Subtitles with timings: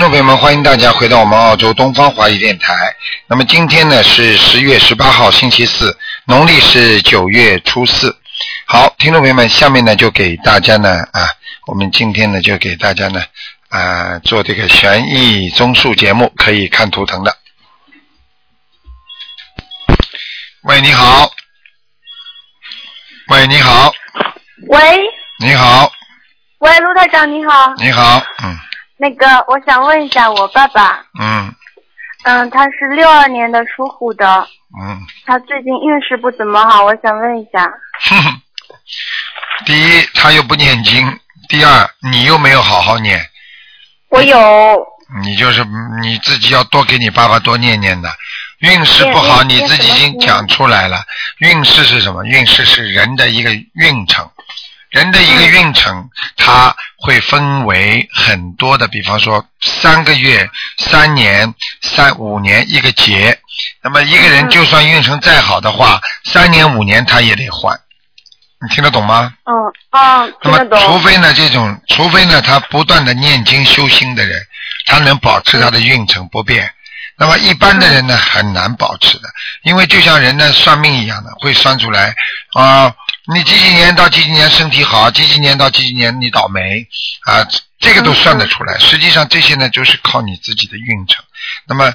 [0.00, 2.96] 众朋友们，欢迎大家回到我们澳洲东方华语电台。
[3.26, 8.16] 那么今天呢是十月十八号，星期四，农历是九月初四。
[8.66, 11.28] 好，听众朋友们，下面呢就给大家呢啊，
[11.66, 13.22] 我们今天呢就给大家呢
[13.68, 17.36] 啊做这个悬疑综述节目，可以看图腾的。
[20.62, 21.30] 喂，你好。
[23.28, 23.92] 喂，你好，
[24.66, 24.98] 喂
[25.38, 25.92] 你好，
[26.58, 28.58] 喂，卢台长你好，你好，嗯
[29.00, 31.54] 那个我想问一下我爸爸，嗯
[32.24, 34.46] 嗯，他是六二年的属虎的，
[34.78, 37.64] 嗯，他最近运势不怎么好，我想问一下，
[38.02, 38.40] 哼哼。
[39.64, 41.06] 第一，他又不念经；
[41.48, 43.18] 第二，你又没有好好念，
[44.10, 44.38] 我有
[45.22, 45.64] 你就是
[46.02, 48.10] 你自己要多给你爸爸多念念的。
[48.58, 51.02] 运势不好，你自己已经讲出来了。
[51.38, 52.22] 运势是什么？
[52.26, 54.30] 运势是人的一个运程，
[54.90, 63.38] 人的一个运程，它会分为很多的，比方说三个月、三年、三五年一个节。
[63.82, 67.78] 那么一个人就算运程再好的话，三年五年他也得换。
[68.62, 69.32] 你听得懂吗？
[69.44, 69.54] 嗯
[69.90, 74.38] 啊那么除非呢，这种，除非呢，他不断的念经修心的人，
[74.86, 76.70] 他能保持他的运程不变。
[77.16, 79.28] 那么一般的人呢，很难保持的，
[79.62, 82.14] 因为就像人呢算命一样的，会算出来
[82.54, 82.94] 啊、
[83.32, 86.86] 你几几年到几几年身体好，几几年到几几年你倒霉
[87.26, 87.46] 啊，
[87.78, 88.78] 这个都算得出来。
[88.78, 91.24] 实际上这些呢，就是靠你自己的运程。
[91.66, 91.92] 那么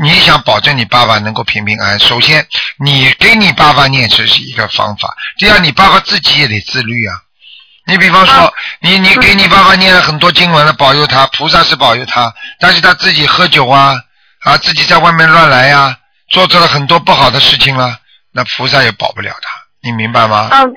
[0.00, 2.46] 你想保证你爸爸能够平平安安，首先
[2.78, 7.14] 你给你爸爸念这是一个方法，第二你爸爸自己也得自律啊。
[7.86, 13.94] 你比方说，啊你你给你爸爸念了很多经文了，保佑他，菩萨是保佑他，但是他自己喝酒啊
[14.42, 15.96] 啊，自己在外面乱来呀、
[16.30, 17.98] 做出了很多不好的事情了，
[18.32, 20.48] 那菩萨也保不了他，你明白吗？
[20.50, 20.74] 嗯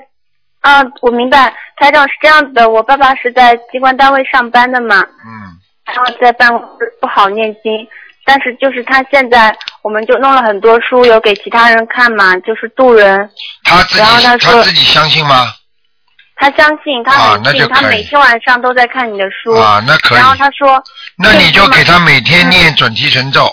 [0.60, 7.88] 嗯，我明白，台长是这样子的，我爸爸是在机关单位上班的嘛，嗯然后在办公室不好念经，
[8.26, 13.30] 但是就是他现在，我们就弄了很多书，有给其他人看嘛，就是渡人。
[13.64, 15.54] 他自己然后他说自己相信吗？
[16.36, 19.54] 他相信，他啊很信，他每天晚上都在看你的书。
[19.54, 20.26] 啊，那可以然。
[20.26, 20.82] 后他说，
[21.16, 23.48] 那你就给他每天念准提神咒，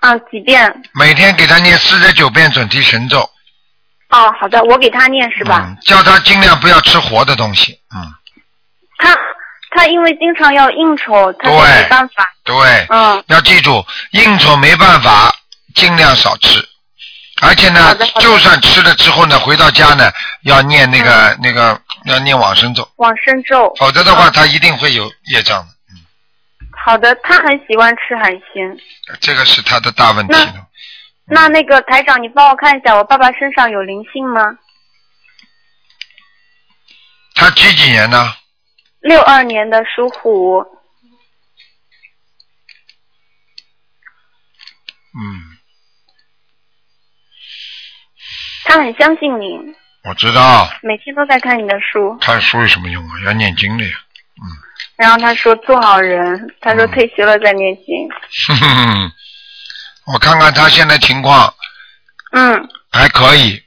[0.00, 0.82] 啊，几遍？
[0.94, 3.28] 每天给他念四十九遍准提神咒，
[4.10, 5.64] 哦，好的，我给他念是吧？
[5.66, 8.12] 嗯，叫他尽量不要吃活的东西，嗯，
[8.98, 9.16] 他
[9.70, 12.26] 他因为经常要应酬，他没办法。
[12.44, 15.34] 对，嗯，要记住，应酬没办法，
[15.74, 16.66] 尽量少吃。
[17.40, 20.10] 而且呢就算吃了之后呢，回到家呢，
[20.42, 23.72] 要念那个、那个要念往生咒，往生咒。
[23.78, 25.66] 否则的话，嗯他一定会有业障的。
[25.92, 26.00] 嗯
[26.84, 28.76] 好的，他很喜欢吃海鲜。
[29.20, 30.54] 这个是他的大问题了。
[31.30, 34.58] 那那个台长，你帮我看一下，我爸爸身上有灵性吗？
[37.34, 38.34] 他几几年呢？
[39.00, 40.64] 六二年的属虎。
[45.20, 45.58] 嗯，
[48.64, 49.58] 他很相信你，
[50.04, 52.16] 我知道，每天都在看你的书。
[52.20, 53.20] 看书有什么用啊？
[53.24, 53.92] 要念经的呀。
[54.40, 54.46] 嗯
[54.96, 58.08] 然后他说做好人，他说嗯退休了再念经。
[58.48, 59.12] 哼哼哼，
[60.12, 61.52] 我看看他现在情况。
[62.32, 63.62] 嗯，还可以，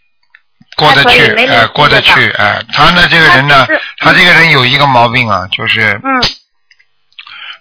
[0.77, 3.65] 过得去哎、过得去，哎、他呢这个人呢
[3.97, 6.21] 他这个人有一个毛病啊，就是嗯，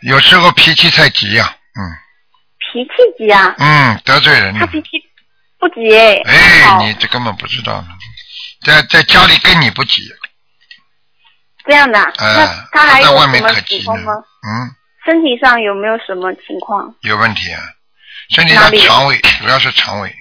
[0.03, 1.81] 有时候脾气太急呀、嗯。
[2.73, 4.53] 脾气急啊，嗯，得罪人。
[4.53, 4.61] 了。
[4.61, 4.89] 他脾气
[5.59, 5.97] 不急。
[5.97, 6.23] 哎。
[6.81, 7.89] 你这根本不知道呢，
[8.65, 10.03] 在在家里跟你不急，
[11.65, 14.13] 这样的那他还在外有什么面可急吗？。
[14.47, 14.71] 嗯，
[15.05, 16.95] 身体上有没有什么情况？
[17.01, 17.61] 有问题啊，
[18.31, 20.15] 身体上肠胃主要是肠胃，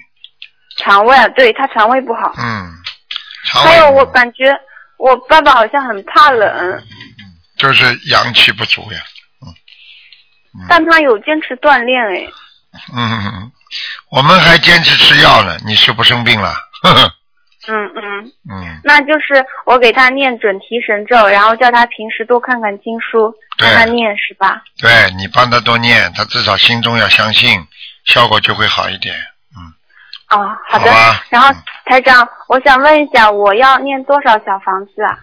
[0.76, 2.32] 肠胃啊，对他肠胃不好。
[2.38, 2.72] 嗯，
[3.46, 3.70] 肠胃。
[3.70, 4.54] 还有我感觉
[4.98, 6.82] 我爸爸好像很怕冷，
[7.56, 8.98] 就是阳气不足呀，
[9.42, 9.48] 嗯
[10.60, 10.66] 嗯。
[10.68, 12.26] 但他有坚持锻炼哎。
[12.96, 13.50] 嗯，
[14.10, 16.54] 我们还坚持吃药呢，你是不生病了？
[16.82, 17.12] 呵呵，
[17.68, 24.62] 嗯嗯， 嗯，那就是我给他念准提神咒，然后叫他平时多看看经书，对让他念是吧？
[24.78, 27.66] 对你帮他多念，他至少心中要相信，
[28.04, 29.14] 效果就会好一点。
[29.56, 30.86] 嗯，哦，好的。
[30.86, 35.18] 吧然后嗯台长，我想问一下，我要念多少小房子啊？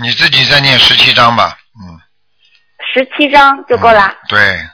[0.00, 1.58] 你自己再念十七章吧。
[1.74, 2.00] 嗯，
[2.94, 4.06] 十七张就够了。
[4.06, 4.68] 嗯对，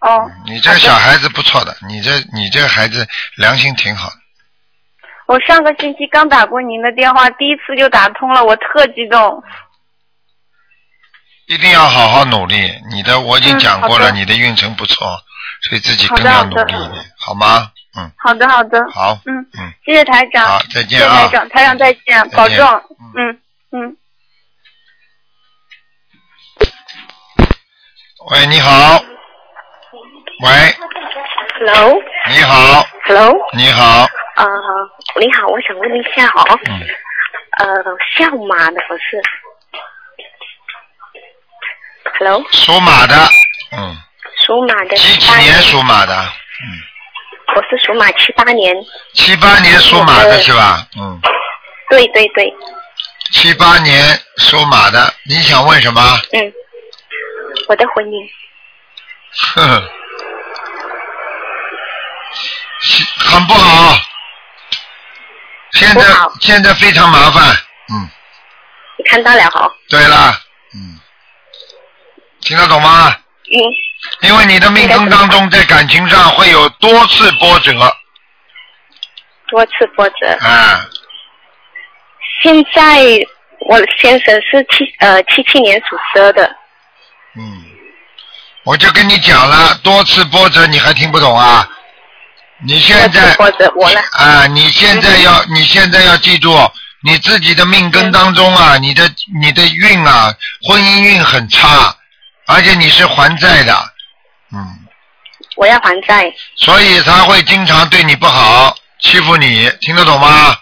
[0.00, 3.06] 哦，你这个小孩子不错的，你这你这个孩子
[3.36, 4.16] 良心挺好的。
[5.26, 9.42] 我上个星期刚打过您的电话，第一次就打通了，我特激动。
[11.50, 12.72] 一定要好好努力。
[12.92, 15.04] 你的我已经嗯讲过了，你的运程不错，
[15.68, 17.72] 所以自己好更要努力一点，好吗？
[17.98, 18.78] 嗯，好的，好的。
[18.92, 20.46] 好，嗯，嗯，谢谢台长。
[20.46, 21.26] 好，再谢谢见啊。
[21.26, 22.84] 台长，台长再见，再见保重。
[23.16, 23.40] 嗯嗯
[23.72, 23.96] 嗯。
[28.30, 29.02] 喂，你好。
[30.44, 30.48] 喂
[31.58, 32.00] ，Hello。
[32.28, 32.86] 你好。
[33.06, 34.46] Hello 你好，啊好，呃，
[35.20, 36.80] 你好，我想问一下哦，嗯，
[37.58, 37.66] 呃，
[38.16, 39.20] 像马的不是
[42.18, 43.16] ？Hello，属马的，
[43.72, 43.96] 嗯，
[44.46, 45.62] 属马的，几几八年。
[45.62, 46.14] 属马的？
[46.16, 46.66] 嗯，
[47.56, 48.74] 我是属马，七八年，
[49.14, 50.86] 七八年属马的是吧？
[50.98, 51.20] 嗯，
[51.88, 52.52] 对对对，
[53.32, 56.00] 七八年属马的，你想问什么？
[56.32, 56.52] 嗯，
[57.68, 58.28] 我的婚姻，
[59.54, 59.90] 呵呵，
[63.18, 63.96] 很不好，
[65.72, 66.04] 现在
[66.40, 67.42] 现在非常麻烦，
[67.90, 68.08] 嗯，
[68.98, 70.32] 你看到了哈、对了，
[70.74, 71.00] 嗯，
[72.50, 73.14] 听得懂吗？
[73.52, 77.72] 嗯，因为你的命根当中在感情上会有多次波折，
[79.48, 80.36] 多次波折。
[80.40, 80.84] 啊，
[82.42, 83.02] 现在
[83.68, 86.44] 我先生是七呃七七年属蛇的，
[87.36, 87.62] 嗯，
[88.64, 91.68] 我就跟你讲了，多次波折你还听不懂啊？
[92.64, 94.00] 你现在波折我呢？
[94.12, 96.52] 啊，你现在要，你现在要记住，
[97.04, 99.08] 你自己的命根当中啊，你的
[99.40, 100.34] 你的运啊，
[100.68, 101.96] 婚姻运很差，
[102.50, 103.72] 而且你是还债的，
[104.52, 104.58] 嗯，
[105.56, 106.32] 我要还债。
[106.56, 110.56] 所以他会经常对你不好，欺负你，听得懂吗？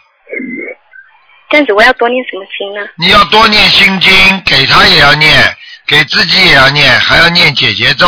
[1.50, 2.86] 这样子我要多念什么经呢？
[2.96, 4.12] 你要多念心经，
[4.44, 5.56] 给他也要念，
[5.86, 8.06] 给自己也要念，还要念解结咒。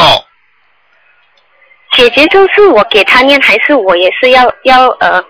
[1.97, 5.25] 姐姐咒是我给他念，还是我也是要要呃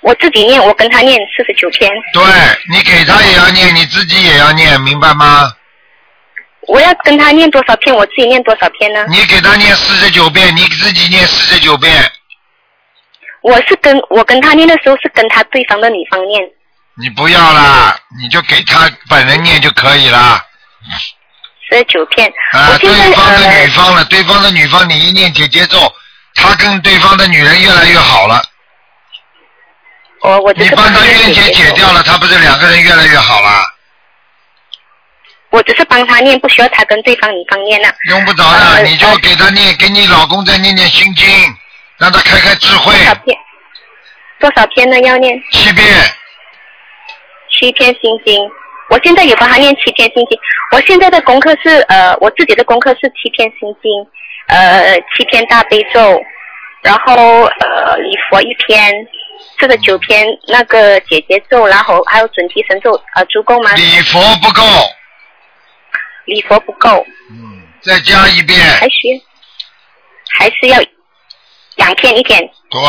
[0.00, 0.64] 我自己念？
[0.64, 2.22] 我跟他念四十九篇，对
[2.70, 5.52] 你给他也要念，你自己也要念，明白吗？
[6.68, 7.94] 我要跟他念多少篇？
[7.94, 9.04] 我自己念多少篇呢？
[9.08, 11.92] 你给他念四十九遍，你自己念四十九遍。
[13.42, 16.42] 我是跟我跟他念的时候是跟他对方的女方念，
[17.00, 20.44] 你不要啦，你就给他本人念就可以啦。
[21.68, 22.32] 四十九遍。
[22.52, 25.92] 啊，对方的女呃，方了，对方的女方，你一念姐姐咒，
[26.34, 28.42] 他跟对方的女人越来越好了。
[30.22, 33.64] 我我你帮他冤结解掉了，他不是两个人越来越好了？
[35.50, 37.92] 我只是帮他念，不需要他跟对方女方念啊。
[38.10, 41.26] 用不着的，呃你就给他念，给你老公再念念心经，
[41.98, 43.04] 让他开开智慧多。
[43.04, 43.38] 少篇？
[44.38, 45.00] 多少篇呢？
[45.00, 45.86] 要念七遍，
[47.50, 48.50] 七篇心经。
[48.90, 50.38] 我现在也帮他念七篇心经。
[50.72, 53.90] 我现在的功课是呃，我自己的功课是七篇心经，
[54.48, 56.20] 呃，七篇大悲咒，
[56.82, 58.92] 然后呃礼佛一篇，
[59.58, 63.72] 这个九篇那个姐姐咒，然后还有准提神咒，呃，足够吗？
[63.74, 64.62] 礼佛不够，
[66.26, 69.20] 礼佛不够，嗯，再加一遍，还需
[70.30, 70.78] 还是要
[71.76, 72.38] 两天一天。
[72.70, 72.80] 对，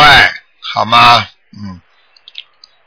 [0.73, 1.25] 好吗？
[1.57, 1.79] 嗯，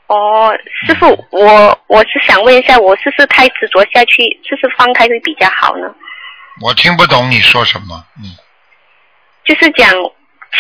[0.08, 0.52] 哦，
[0.87, 5.87] 师傅，我我是想问一下，我是不是太执着下去，是不是放开会比较好呢？
[6.61, 8.37] 我听不懂你说什么，嗯，
[9.44, 9.91] 就是讲，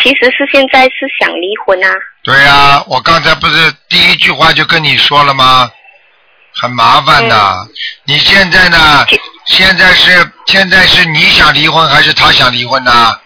[0.02, 1.92] 其实是现在是想离婚啊。
[2.22, 5.70] 对呀、我刚才不是第一句话就跟你说了吗？
[6.60, 7.68] 很麻烦的。
[8.04, 9.06] 你现在呢？
[9.46, 13.18] 现在是现在是你想离婚还是他想离婚呢？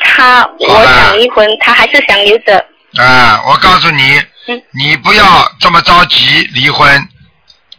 [0.00, 2.58] 他我想离婚，他还是想留着。
[2.96, 5.24] 啊，我告诉你，嗯你不要
[5.60, 7.08] 这么着急离婚。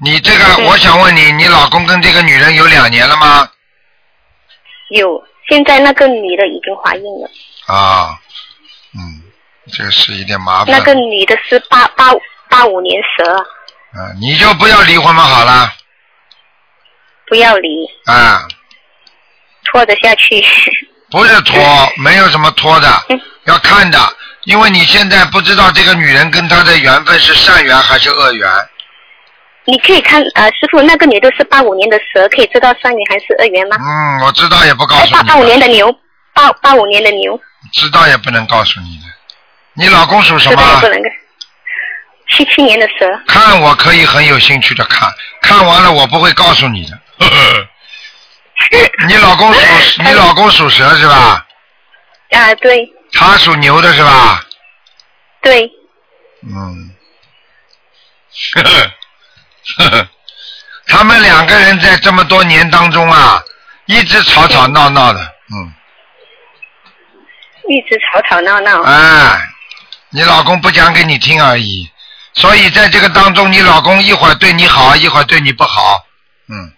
[0.02, 3.50] 你这个，嗯我想问你，你老公跟这个女人有两年了吗？
[4.90, 7.30] 有，现在那个女的已经怀孕了，
[7.68, 8.18] 啊，
[8.96, 9.22] 嗯，
[9.72, 10.68] 这是一点麻烦。
[10.76, 12.12] 那个女的是八八
[12.50, 13.46] 八五年蛇，
[13.94, 15.74] 啊，你就不要离婚嘛，好了，
[17.28, 18.48] 不要离，啊，
[19.66, 20.44] 拖得下去。
[21.12, 21.60] 不是拖，
[21.98, 23.98] 没有什么拖的，嗯 要看的，
[24.44, 28.48] 因为你现在不知道这个女人跟他的缘分是善缘还是恶缘。
[29.66, 33.76] 你可以看呃，师傅，那个女的是八五年的蛇，可以知道善缘还是恶缘吗？
[33.80, 35.92] 嗯，我知道也不告哎，诉你八八五年的，牛，
[36.34, 37.40] 八八五年的牛，
[37.74, 39.04] 知道也不能告诉你的。
[39.74, 40.88] 你老公属什么知道也不？
[40.90, 41.10] 能个。
[42.32, 47.00] 七七年的蛇，看我可以很有兴趣的看，看完了我不会告诉你的。
[47.20, 47.28] 呵
[48.72, 49.60] 呵你老公属
[50.04, 51.46] 你老公属蛇是吧？
[52.32, 54.46] 啊，对他属牛的是吧？
[55.42, 55.70] 对，
[56.44, 56.92] 嗯，
[58.54, 58.70] 呵呵
[59.78, 60.08] 呵呵，
[60.88, 63.42] 他们两个人在这么多年当中啊，
[63.86, 65.20] 一直吵吵闹闹的，
[65.54, 65.74] 嗯，
[67.70, 68.84] 一直吵吵闹闹。
[68.84, 69.42] 哎，
[70.10, 71.90] 你老公不讲给你听而已，
[72.34, 76.04] 所以在这个当中，你老公一会儿对你好，一会儿对你不好，
[76.48, 76.72] 嗯，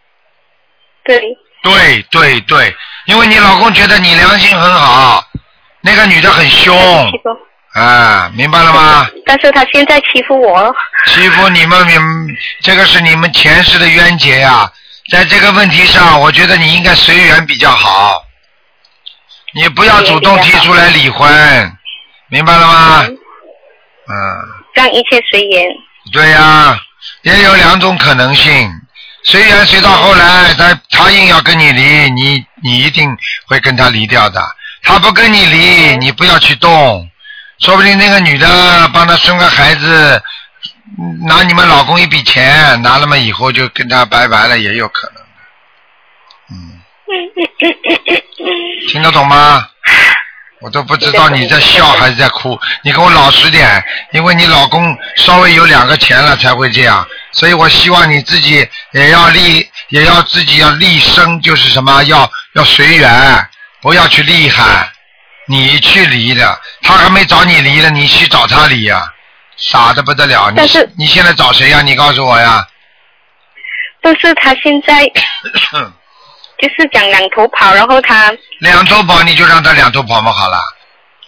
[1.04, 1.22] 对，
[1.62, 5.24] 对对对，因为你老公觉得你良心很好，
[5.82, 7.12] 那个女的很凶。
[7.74, 9.08] 啊，明白了吗？
[9.26, 10.76] 但是他现在欺负我，
[11.08, 12.28] 欺负你们，你们
[12.62, 14.70] 这个是你们前世的冤结呀、
[15.10, 18.26] 在这个问题上，我觉得你应该随缘比较好，
[19.54, 21.78] 你不要主动提出来离婚，
[22.28, 23.04] 明白了吗？
[23.04, 23.18] 嗯。
[24.10, 25.66] 嗯，让一切随缘。
[26.12, 26.80] 对呀、
[27.22, 28.72] 也有两种可能性，
[29.24, 33.16] 随缘随到后来，他他硬要跟你离，你你一定
[33.48, 34.42] 会跟他离掉的。
[34.84, 37.08] 他不跟你离，你不要去动，
[37.60, 40.22] 说不定那个女的帮他生个孩子，
[41.00, 45.24] 嗯拿你们老公一笔钱，拿了嘛以后就跟他拜拜了，也有可能。
[46.50, 46.82] 嗯，
[48.90, 49.68] 听得懂吗？
[50.62, 63.50] 我都不知道你在笑还是在哭，你给我老实点，因为你老公稍微有两个钱了才会这样，所以我希望你自己也要立，也要自己要立身，就是什么要要随缘，
[63.82, 64.92] 不要去厉害，
[65.48, 69.12] 你去离的，他还没找你离了，你去找他离呀、
[69.58, 70.50] 傻的不得了。
[70.52, 72.68] 你但是你现在找谁呀、你告诉我呀。
[74.02, 75.04] 不是他现在
[76.62, 80.62] 就是讲两头跑，然后他两头跑你就让他两头跑嘛好了，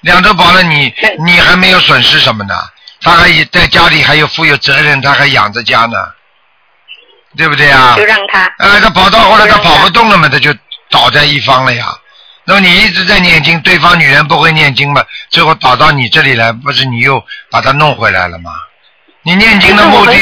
[0.02, 2.54] 两头跑了你那你还没有损失什么呢？
[3.02, 5.98] 他还在家里还有负有责任，他还养着家呢，
[7.36, 7.96] 对不对啊？
[7.98, 10.54] 就让他哎，他跑到后来他跑不动了嘛，他就
[10.90, 11.88] 倒在一方了呀。
[12.46, 18.52] 那么你一直在念经，对方女人不会念经嘛，最后倒到你这里来，不是你又把他弄回来了吗？
[19.24, 20.14] 你念经的目的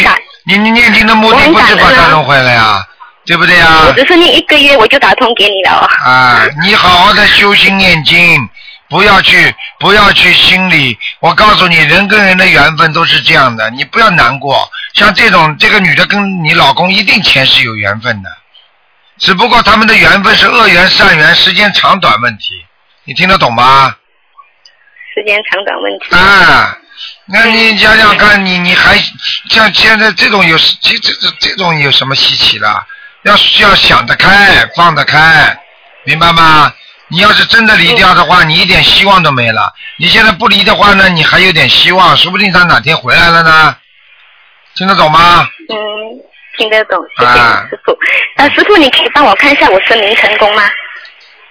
[0.45, 2.83] 你你念经的目的不是把他弄回来呀，
[3.31, 3.85] 对不对啊？
[3.87, 5.87] 我只是念一个月我就打通给你了哦。
[6.03, 8.49] 啊，你好好的修心念经，
[8.89, 10.99] 不要去不要去心里。
[11.21, 14.69] 我告诉你，人跟人的缘分都是这样的，你不要难过。
[14.95, 18.29] 像这种这个女的跟你老公一定前世有缘分的，
[19.17, 22.65] 只不过他们的缘分是恶缘善缘，时间长短问题。
[23.05, 23.95] 你听得懂吗？
[25.15, 26.13] 时间长短问题。
[26.13, 26.77] 啊，
[27.27, 28.97] 那你想想看，你你还
[29.49, 32.85] 像现在这种有这这这这种有什么稀奇的？
[33.23, 35.57] 要要想得开，放得开，
[36.03, 36.73] 明白吗？
[37.07, 39.73] 你要是真的离掉的话，你一点希望都没了。
[39.97, 43.75] 你现在不离的话呢，你还有点希望，说不定他哪天回来了呢。
[44.75, 45.49] 听得懂吗？
[45.69, 45.75] 嗯，
[46.57, 47.97] 听得懂，谢谢啊师傅。
[48.37, 50.63] 呃，师傅，你可以帮我看一下我声明成功吗？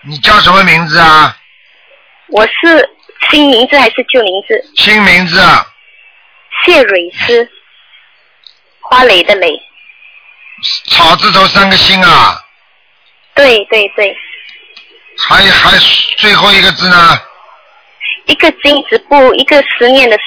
[0.03, 1.37] 你叫什么名字啊？
[2.29, 2.89] 我是
[3.31, 4.65] 新名字还是旧名字？
[4.77, 5.67] 新名字啊？
[6.65, 7.51] 谢蕊诗，
[8.81, 9.61] 花蕾的蕾。
[10.87, 12.45] 草字头三个心啊？
[13.35, 14.15] 对对对，
[15.19, 15.79] 还还
[16.19, 17.21] 最后一个字呢？
[18.27, 20.23] 一个金字部，一个思念的思，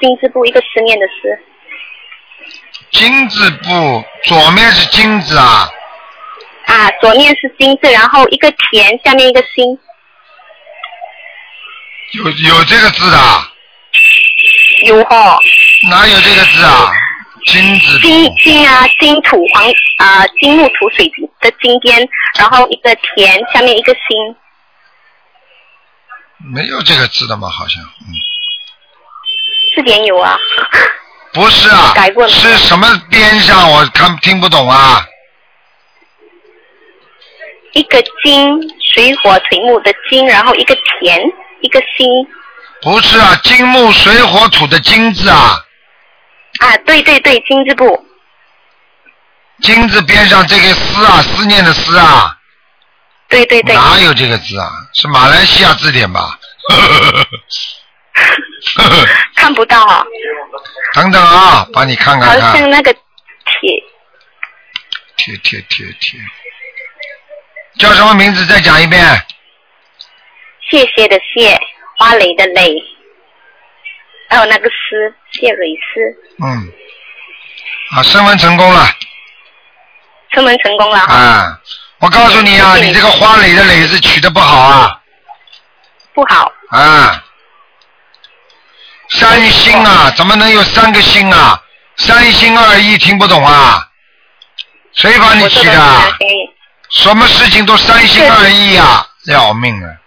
[0.00, 1.38] 金字部，一个思念的思。
[2.90, 5.70] 金字部，左面是金字啊。
[6.66, 9.78] 啊，左面是金字，然后一个田，下面一个心。
[12.12, 13.52] 有有这个字的啊？
[14.84, 15.38] 有哈、
[15.88, 16.92] 哪有这个字啊？
[17.46, 19.64] 金子金，金啊，金土黄
[19.98, 24.36] 啊，金木土水的金边，然后一个田，下面一个心。
[26.52, 27.48] 没有这个字的吗？
[27.48, 28.08] 好像，嗯，
[29.74, 30.38] 字典有啊。
[31.32, 33.70] 不是啊改过，了是什么边上？
[33.70, 35.06] 我看听不懂啊。
[37.72, 38.58] 一个金，
[38.94, 41.20] 水火水木的金，然后一个田，
[41.60, 42.06] 一个心。
[42.82, 45.56] 不是啊，金木水火土的金字啊，
[46.60, 48.06] 啊，对对对，金字部。
[49.62, 52.38] 金字边上这个思啊，思念的思啊，
[53.28, 53.74] 对对对。
[53.74, 54.70] 哪有这个字啊？
[54.94, 56.38] 是马来西亚字典吧？
[59.36, 60.04] 看不到啊，
[60.94, 63.00] 等等啊，帮你看看看好，像那个铁
[65.16, 66.20] 铁铁铁铁，
[67.78, 68.44] 叫什么名字？
[68.46, 69.00] 再讲一遍。
[70.70, 71.58] 谢谢的谢，
[71.96, 72.74] 花蕾的蕾，
[74.30, 76.72] 还有那个诗，谢蕊诗，嗯，
[77.96, 78.86] 啊，升温成功了。
[80.32, 80.98] 升文成功了。
[81.00, 81.60] 啊，
[81.98, 85.00] 我告诉你啊，你这个花蕾的蕾字取的不好啊
[86.14, 87.24] 不好，啊！
[89.08, 91.60] 三心啊，怎么能有三个心啊？
[91.96, 93.88] 三心二意，听不懂啊？
[94.92, 95.72] 谁帮你我起的
[96.90, 99.04] 什么事情都三心二意啊？
[99.26, 99.99] 要命啊！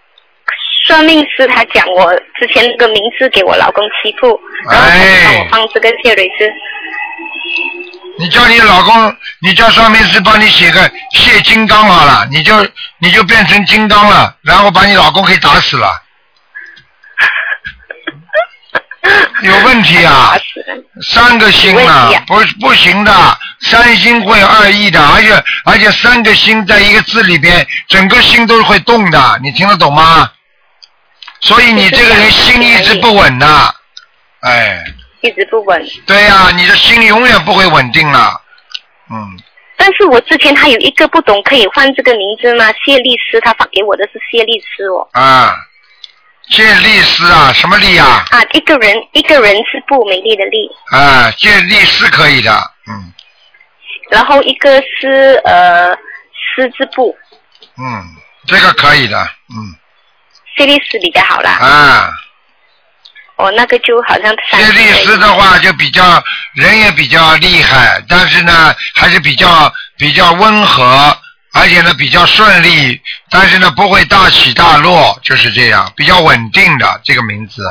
[0.86, 4.38] 算命师他讲我之前那个名字给我老公欺负，
[4.70, 6.52] 然后他就帮我放这个谢蕊诗。
[8.18, 12.54] 你叫你老公，你叫算命师帮你写个谢金刚好了，你就
[12.98, 15.90] 你就变成金刚了，然后把你老公给打死了。
[19.42, 20.34] 有问题啊
[21.02, 23.12] 三个心啊不不行的，
[23.60, 30.30] 三星会二意的，而且而且三个心在一个字里边，整个心都会动的，你听得懂吗？
[31.44, 33.70] 所以你这个人心一直不稳呐，
[34.40, 34.82] 哎，
[35.20, 35.86] 一直不稳。
[36.06, 38.40] 对呀、你的心永远不会稳定了，
[39.10, 39.38] 嗯，
[39.76, 42.72] 但是我之前还有一个不懂，可以换这个名字吗？
[42.84, 45.06] 谢丽丝，他发给我的是谢丽丝哦。
[45.12, 45.54] 啊，
[46.48, 48.24] 谢丽丝啊，什么丽啊？
[48.30, 52.50] 啊，一个人，一个人是不美丽的丽，啊，谢丽丝可以的，
[52.88, 53.12] 嗯。
[54.10, 55.94] 然后一个是呃
[56.32, 57.14] 狮字部，
[57.76, 59.18] 嗯，这个可以的，
[59.50, 59.76] 嗯
[60.56, 61.50] 谢丽丝比较好啦。
[61.52, 62.10] 啊，
[63.36, 66.22] 哦，那个就好像三谢丽丝的话就比较
[66.54, 71.16] 人也比较厉害，但是呢还是比较比较温和，
[71.52, 77.62] 而且呢比较顺利，但是呢不会大起大落，就是这样，比较稳定的这个名字。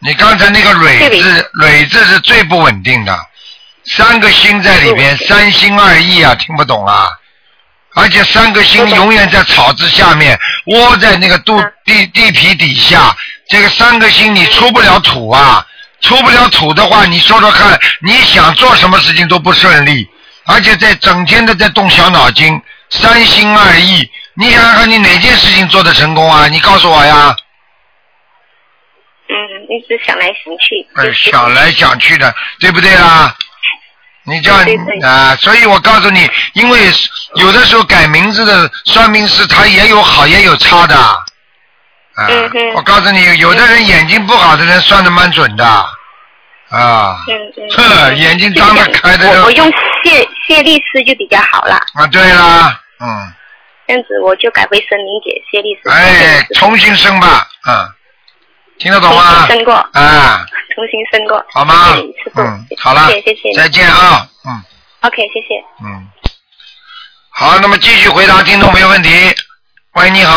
[0.00, 3.16] 你刚才那个蕊字，蕊字是最不稳定的，
[3.84, 7.08] 三个心在里边，三心二意啊，听不懂啊。
[7.94, 13.14] 而且三个心永远在草字下面，窝在那个肚地地皮底下。
[13.48, 15.66] 这个三个心你出不了土啊，
[16.00, 20.08] 出不了土的话，你说说看，你想做什么事情都不顺利，
[20.46, 24.10] 而且在整天的在动小脑筋，三心二意。
[24.34, 26.48] 你想想看，你哪件事情做得成功啊？
[26.48, 27.36] 你告诉我呀。
[29.28, 29.34] 嗯，
[29.68, 30.86] 一直想来想去。
[30.94, 33.34] 哎，就是想来想去的，对不对啦？
[34.24, 34.54] 你叫
[35.02, 36.78] 啊，所以我告诉你，因为
[37.34, 40.96] 有的时候改名字的算命师他也有好也有差的。
[40.96, 41.24] 啊
[42.74, 45.64] 我告诉你，有的人眼睛不好的人算的蛮准的。
[46.68, 47.68] 啊，嗯嗯。
[47.76, 49.70] 哼，眼睛张得开的人我我用
[50.04, 53.32] 谢谢丽丝就比较好啦，啊，对啦，嗯，
[53.86, 55.90] 这样子我就改回神灵姐谢丽丝。
[55.90, 57.92] 哎，重新生吧，嗯，
[58.78, 59.56] 听得懂吗重新？
[59.56, 61.44] 生过，啊，重新生过。
[61.52, 62.30] 好吗谢谢师？
[62.34, 64.62] 傅嗯，好了谢谢谢谢，再见啊，嗯。
[65.02, 65.64] OK，谢谢。
[65.84, 66.06] 嗯，
[67.30, 69.10] 好，那么继续回答听众朋友问题。
[69.94, 70.34] 喂，你好，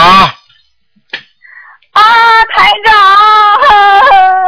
[1.93, 2.01] 啊，
[2.53, 2.93] 台长，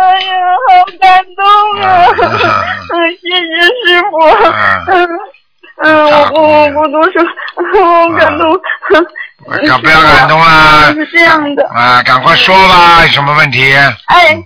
[0.02, 0.36] 哎呀，
[0.68, 1.86] 好感动啊！
[2.88, 3.38] 谢谢
[3.72, 4.20] 师傅。
[4.52, 5.08] 嗯嗯
[5.80, 7.24] 嗯，我不我不多说，
[7.74, 8.44] 好感动。
[9.46, 13.72] 我可不要感动啦是这样的，啊，赶快说吧，有什么问题？
[14.08, 14.38] 哎，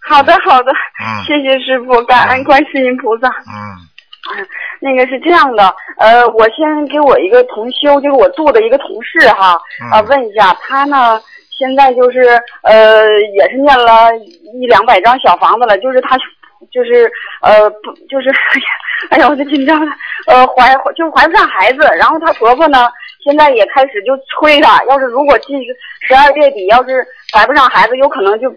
[0.00, 1.24] 好的好的，嗯。
[1.24, 3.28] 谢谢师傅，感恩观世音菩萨。
[3.28, 3.78] 嗯。
[4.80, 9.52] 那个是这样的，呃，我先给我一个同修，就是我做的一个同事哈，
[9.92, 11.20] 啊、嗯问一下他呢，
[11.56, 13.06] 现在就是呃，
[13.38, 14.10] 也是念了
[14.60, 16.16] 一两百张小房子了，就是他
[16.72, 17.10] 就是
[17.42, 18.66] 呃不就是哎呀
[19.10, 19.92] 哎呀我就紧张了，
[20.26, 22.88] 呃怀就怀不上孩子，然后她婆婆呢
[23.24, 25.58] 现在也开始就催他，要是如果进
[26.06, 28.50] 十二月底要是怀不上孩子，有可能就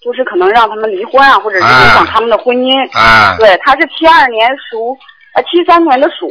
[0.00, 2.98] 就是可能让他们离婚啊，或者是影响他们的婚姻。
[2.98, 4.96] 啊，对，他是七二年属，
[5.34, 6.28] 呃，七三年的属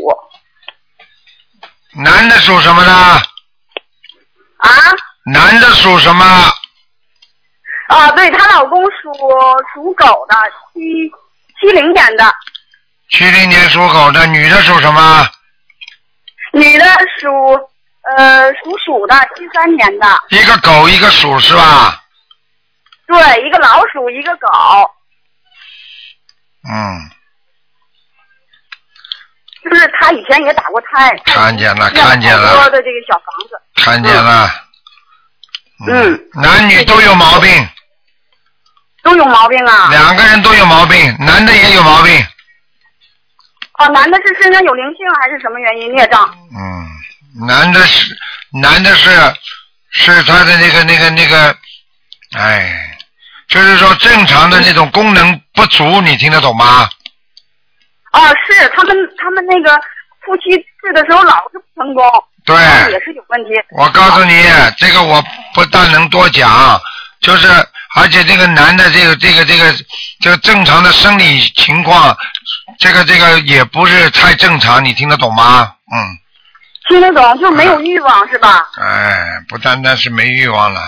[2.01, 2.91] 男的属什么呢？
[4.57, 4.69] 啊
[5.25, 6.25] 男的属什么？
[7.87, 9.11] 啊，对，她老公属
[9.73, 10.35] 属狗的，
[10.73, 10.81] 七
[11.59, 12.33] 七零年的，
[13.09, 15.27] 七零年属狗的，女的属什么？
[16.55, 16.85] 女的
[17.19, 17.29] 属
[18.17, 22.01] 呃属鼠的，七三年的，一个狗，一个鼠是吧？
[23.07, 24.47] 对，一个老鼠，一个狗，
[26.67, 27.11] 嗯，
[29.63, 32.53] 就是他以前也打过胎，看见了，看见了。
[32.55, 34.49] 多，的这个小房子，看见了。
[35.87, 37.69] 嗯，男女都有毛病，
[39.03, 39.89] 都有毛病啊。
[39.91, 42.25] 两个人都有毛病，男的也有毛病。
[43.77, 46.29] 哦，男的是身上有灵性还是什么原因孽障？
[46.55, 48.15] 嗯，男的是
[48.61, 49.09] 男的是
[49.91, 51.55] 是他的那个那个那个，
[52.37, 52.97] 哎，
[53.47, 56.87] 就是说正常的那种功能不足，你听得懂吗？
[58.11, 59.75] 啊，是他们他们那个
[60.25, 62.01] 夫妻治的时候老是不成功，
[62.45, 62.55] 对，
[62.93, 63.49] 也是有问题。
[63.77, 64.41] 我告诉你，
[64.77, 65.21] 这个我
[65.53, 66.79] 不但能多讲，
[67.19, 67.47] 就是
[67.97, 69.73] 而且这个男的这个这个这个
[70.21, 72.15] 这个正常的生理情况，
[72.79, 75.73] 这个这个也不是太正常，你听得懂吗？
[75.91, 76.17] 嗯，
[76.89, 78.65] 听得懂，就没有欲望是吧？
[78.81, 80.81] 哎，不单单是没欲望了，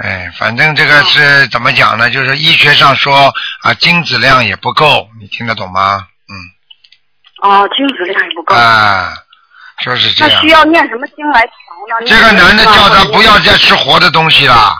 [0.00, 2.10] 哎，哎，反正这个是怎么讲呢？
[2.10, 6.06] 就是医学上说啊，精子量也不够，你听得懂吗？
[6.28, 9.14] 嗯，哦，精子量也不够，啊，
[9.84, 10.48] 就是这样那需。
[10.48, 12.06] 要念什么经来调呢？
[12.06, 14.76] 这个男的叫他不要再吃活的东西了。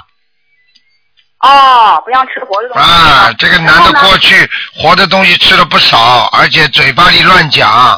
[1.41, 7.97] 哦，不让吃活的东西啊，这个男的过去活的东西吃了不少，而且嘴巴里乱讲，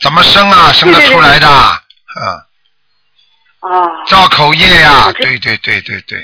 [0.00, 0.70] 怎么生啊？
[0.72, 2.42] 生得出来的，嗯，
[3.70, 6.18] 哦造口业呀、对对对对对，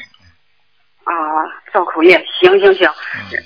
[1.05, 1.13] 啊，
[1.73, 2.89] 造口业，行行行。
[3.31, 3.39] 嗯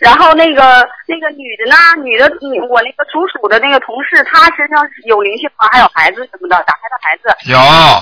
[0.00, 1.76] 然后那个那个女的呢？
[2.04, 5.68] 女的，女我那个属鼠的那个同事，她身上有灵性吗？
[5.72, 8.00] 还有孩子什么的，打胎的孩子，有，嗯，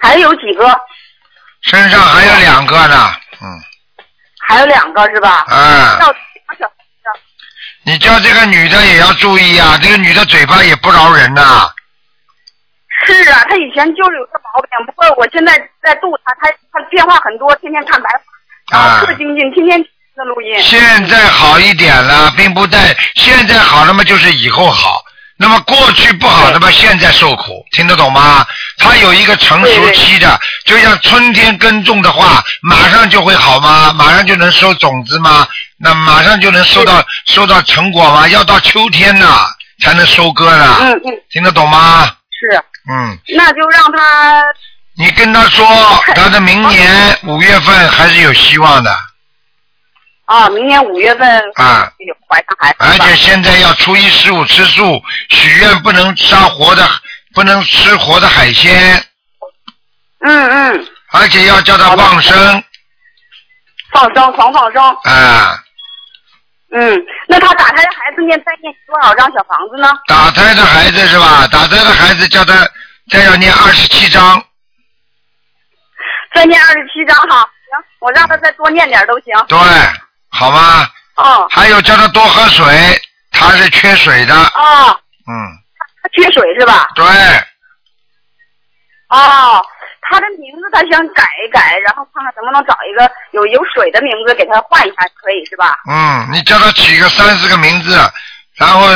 [0.00, 0.80] 还有几个？
[1.62, 3.60] 身上还有两个呢，嗯，
[4.46, 5.44] 还有两个是吧？
[5.48, 7.20] 嗯，要几张小房子
[7.84, 11.68] 你叫这个女的也要注意啊，这个女的嘴巴也不饶人呐、
[13.06, 18.08] 是啊，她以前就是有这毛病，不过我现在在度她，她她变化很多，天天看白
[18.70, 20.58] 话，啊啊，特精进，天天听的录音。
[20.60, 25.02] 现在好一点了，并不在现在好了嘛，就是以后好。
[25.38, 28.44] 那么过去不好的嘛，现在受苦，听得懂吗？
[28.76, 33.92] 它有一个成熟期的，就像春天耕种的话，马上就会好吗？
[33.92, 35.46] 马上就能收种子吗？
[35.78, 38.26] 那马上就能收到收到成果吗？
[38.28, 39.48] 要到秋天呐
[39.80, 42.10] 才能收割呢，嗯嗯，听得懂吗？
[42.30, 42.56] 是，
[42.90, 44.44] 嗯，那就让他
[44.96, 45.64] 你跟他说，
[46.16, 48.92] 他的明年五月份还是有希望的，
[50.28, 56.86] 啊，明年五月份啊有怀上孩子而且现在要初一十五吃素，许愿不能杀活的，
[57.32, 59.02] 不能吃活的海鲜，
[60.20, 62.62] 嗯嗯，而且要叫他放生
[63.90, 64.82] 放生狂放生。
[65.04, 65.58] 啊。
[66.70, 69.88] 嗯，那他打胎的孩子念再念多少张小房子呢？
[70.06, 71.48] 打胎的孩子是吧？
[71.50, 72.52] 打胎的孩子叫他
[73.10, 74.44] 再要念二十七张，
[76.34, 77.38] 再念二十七张哈。
[77.40, 79.34] 行，我让他再多念点都行。
[79.48, 79.58] 对，
[80.30, 80.88] 好吗？
[81.16, 82.64] 哦还有叫他多喝水，
[83.32, 85.34] 他是缺水的，哦，嗯，
[86.00, 86.88] 他缺水是吧？
[86.94, 87.04] 对，
[89.08, 89.60] 哦，
[90.02, 95.76] 他的名字他想改一改，然后看看能不能找一个有有水的名字给他换一下，可以是吧？
[95.90, 97.98] 嗯，你叫他起个三四个名字，
[98.56, 98.86] 然后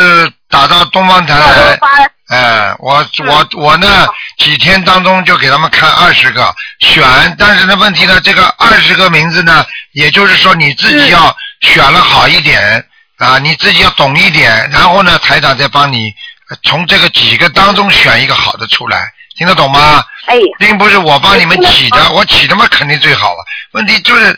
[0.49, 1.77] 打到东方台来。
[1.79, 1.89] 发
[2.33, 3.27] 哎，我嗯。
[3.27, 7.05] 我我呢，几天当中就给他们看二十个选，
[7.39, 12.85] 但是呢，问题呢，这个二十个名字呢，也就是说你自己要选了好一点
[13.19, 16.13] 啊，你自己要懂一点，然后呢，台长再帮你
[16.49, 20.03] 呃从这个几个当中选一个好的出来，听得懂吗？
[20.27, 23.45] 哎，并不是我帮你们起的，我起的嘛肯定最好了。
[23.73, 24.33] 问题就是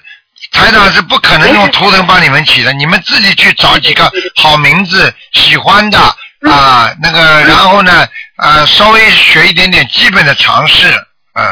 [0.51, 5.99] 台长是不可能用图腾帮你们起的，你们自己去找几个好名字喜欢的
[6.51, 8.07] 啊，那个然后呢
[8.39, 10.89] 呃稍微学一点点基本的常识，
[11.35, 11.45] 嗯，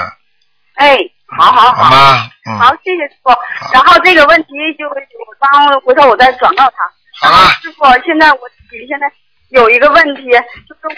[0.77, 0.97] 哎，
[1.37, 2.29] 好好好吗？
[2.47, 3.31] 嗯，好，谢谢师傅。
[3.73, 4.95] 然后这个问题就我
[5.39, 7.29] 帮回头我再转告他。
[7.29, 9.11] 好了，师傅，现在我自己现在
[9.51, 10.23] 有一个问题，
[10.69, 10.97] 就是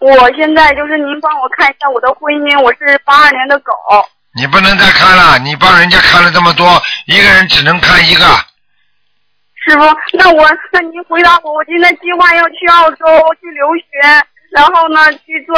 [0.00, 3.72] 我现在就是您帮我看一下我的婚姻，我是八二年的狗。
[4.36, 8.24] 你不能再看了，你帮人家看了这么多，一个人只能看一个。
[9.64, 13.06] 师傅，那我那您回答我，我现在计划要去澳洲
[13.40, 13.84] 去留学，
[14.54, 15.56] 然后呢去做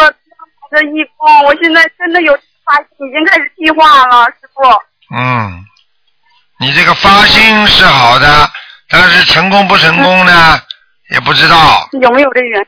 [0.70, 2.32] 这义工，我现在真的有
[2.64, 4.62] 发已经开始计划了，师傅。
[5.14, 5.64] 嗯，
[6.60, 8.48] 你这个发心是好的，
[8.88, 10.60] 但是成功不成功呢，
[11.10, 11.88] 也不知道。
[12.00, 12.66] 有没有这缘？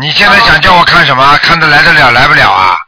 [0.00, 1.36] 你现在想叫我看什么？
[1.42, 2.78] 看得来得了，来不了啊？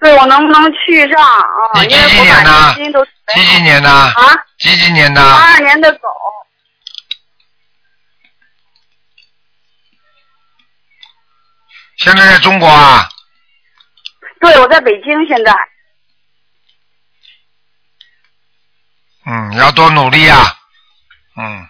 [0.00, 1.80] 对我能不能去上啊？
[1.80, 3.88] 你几几年呢信心都几几年的？
[3.90, 4.12] 啊，
[4.58, 5.22] 几几年的？
[5.22, 6.08] 八二年的狗。
[11.96, 13.08] 现在在中国啊？
[14.40, 15.54] 对，我在北京现在。
[19.26, 20.38] 嗯，要多努力啊。
[21.36, 21.66] 嗯，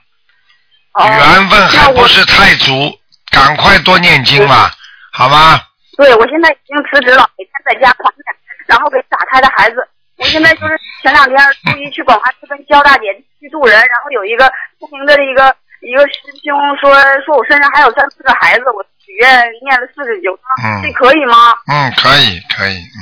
[0.92, 2.98] 哦缘分还不是太足，
[3.30, 4.70] 赶快多念经吧，
[5.12, 5.60] 好吗？
[5.96, 8.24] 对，我现在已经辞职了，每天在家狂念，
[8.66, 9.88] 然后给打胎的孩子。
[10.16, 13.06] 我现在就是前两天初一去广华寺跟焦大姐
[13.40, 16.92] 去渡人，然后有一个不明的一个一个师兄说
[17.24, 18.88] 说我身上还有三四个孩子，我许
[19.20, 20.38] 愿念了四十九
[20.82, 21.54] 这可以吗？
[21.68, 23.00] 嗯，可以，可以，嗯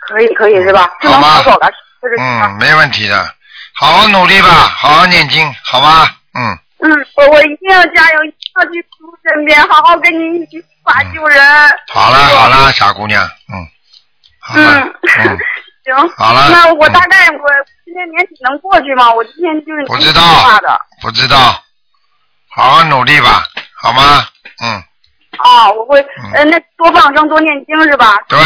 [0.00, 0.90] 可以，可以是吧？
[1.02, 1.70] 好吧逃走了，
[2.02, 3.34] 就是嗯，没问题的，
[3.74, 6.06] 好好努力吧，好好念经，好吗？
[6.34, 11.40] 嗯，嗯，我我一定要加油，一定要去师傅身边，好好跟您一起法救人。
[11.88, 13.22] 好了好了，傻姑娘，
[13.52, 13.68] 嗯，
[14.54, 15.38] 嗯，嗯，
[15.84, 16.08] 行。
[16.16, 17.48] 好了那我嗯大概我
[17.84, 19.10] 今天年底能过去吗？
[19.12, 20.22] 我今天就是不知道。
[21.02, 21.62] 不知道，
[22.50, 24.26] 好好努力吧，好吗？
[24.62, 24.82] 嗯，
[25.44, 28.16] 啊，我会嗯呃，那多放生多念经是吧？
[28.28, 28.38] 对，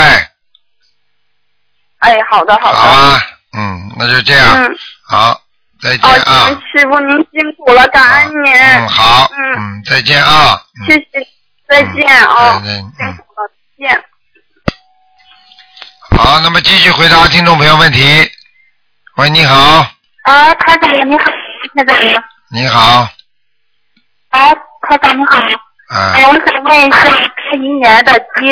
[1.99, 2.79] 哎，好的好的。
[2.79, 3.21] 好啊，
[3.57, 4.77] 嗯，那就这样，嗯，
[5.09, 5.41] 好，
[5.81, 8.53] 再见哦，啊，师傅您辛苦了，感恩您。
[8.55, 11.27] 嗯，好，嗯嗯，再见啊，嗯谢谢，
[11.69, 13.17] 再见啊，再见辛嗯，
[13.79, 14.05] 再见。
[16.19, 18.31] 好，那么继续回答听众朋友问题。
[19.17, 19.87] 喂，你好，
[20.25, 21.25] 啊，科长你好，
[21.75, 23.09] 科长你好，你好，
[24.31, 24.55] 哎，
[24.89, 25.39] 台长你好，
[25.93, 28.51] 啊，哎，我想问一下，八一年的鸡，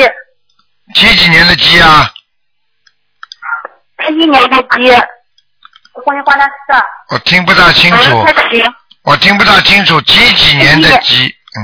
[0.93, 2.07] 几几年的鸡啊？
[3.97, 4.91] 八一年的鸡，
[7.09, 8.25] 我听不大清楚
[9.03, 11.35] 我听不大清楚，几几年的鸡？
[11.57, 11.59] 嗯，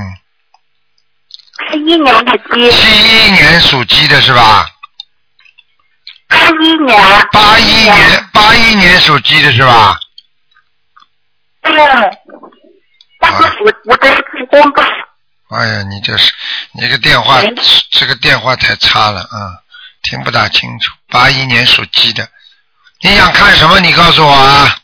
[1.70, 4.66] 七一年的鸡，七一年属鸡的是吧？
[6.26, 9.96] 八一年，八一年，八一年属鸡的是吧？
[11.62, 11.72] 对，
[13.20, 13.52] 八好了。
[13.60, 14.82] 我我这是做功课。
[15.50, 16.32] 哎呀，你这是
[16.72, 17.40] 你这个电话
[17.90, 19.56] 这个电话太差了啊、
[20.02, 20.92] 听不大清楚。
[21.08, 22.28] 八一年属鸡的，
[23.02, 23.80] 你想看什么？
[23.80, 24.76] 你告诉我啊。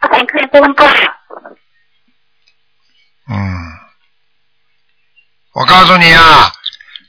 [0.00, 0.86] 我想看功课。
[3.28, 3.56] 嗯，
[5.52, 6.50] 我告诉你啊，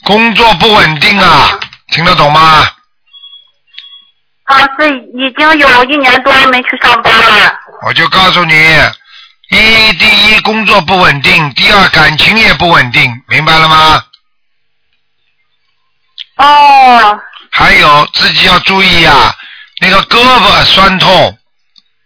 [0.04, 2.70] 工作不稳定啊，听得懂吗？
[4.44, 7.60] 啊，是已经有一年多没去上班了。
[7.86, 8.54] 我就告诉你，
[9.50, 14.04] 一第一工作不稳定，第二感情也不稳定，明白了吗？
[16.38, 17.20] 哦，
[17.52, 19.34] 还有自己要注意啊，
[19.82, 21.38] 那个胳膊酸痛，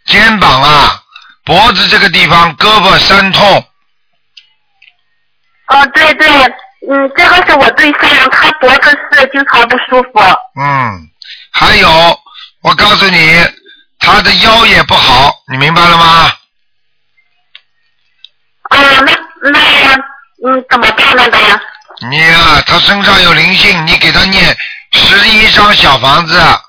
[0.06, 1.02] 肩膀啊、
[1.44, 3.66] 脖子这个地方胳膊酸痛，
[5.68, 6.28] 哦，对对，
[6.90, 10.20] 嗯，这个是我对象，他脖子是经常不舒服。
[10.62, 11.10] 嗯，
[11.52, 11.90] 还有
[12.62, 13.46] 我告诉你，
[14.00, 16.32] 他的腰也不好，你明白了吗？
[18.72, 19.12] 啊，那
[19.52, 19.60] 那
[20.44, 21.62] 嗯，怎么办那个呀？
[22.10, 24.58] 你啊，他身上有灵性，你给他念
[24.94, 26.62] 十一张小房子，啊，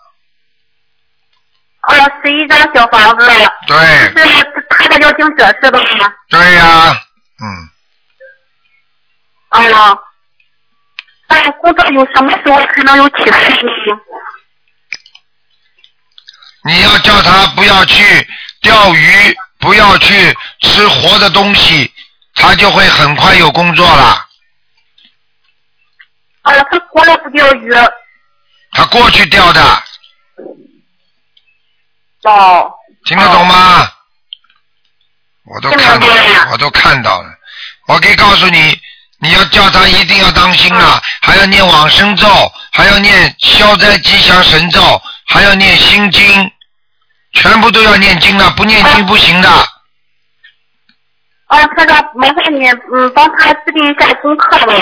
[2.23, 3.27] 十一张小房子，
[3.67, 4.15] 对是
[4.69, 5.81] 他的邀请者是吧？
[6.29, 7.01] 对呀、
[7.41, 7.47] 嗯，
[9.51, 9.97] 啊，
[11.29, 13.73] 那工作有什么时候才能有起色呢？
[16.65, 18.29] 你要叫他不要去
[18.61, 21.91] 钓鱼，不要去吃活的东西，
[22.35, 24.27] 他就会很快有工作了。
[26.43, 27.73] 啊，他过来不钓鱼。
[28.73, 29.63] 他过去钓的，
[32.25, 32.73] 哦，
[33.05, 33.89] 听得懂吗？
[35.45, 37.29] 我都看到听得懂呀我都看到了。
[37.87, 38.81] 我可以告诉你，
[39.21, 42.27] 你要叫他一定要当心啊，还要念往生咒，
[42.73, 46.51] 还要念消灾吉祥神咒，还要念心经，
[47.33, 49.49] 全部都要念经的，不念经不行的。
[51.49, 54.75] 啊，台长，麻烦你嗯帮他制定一下功课吧。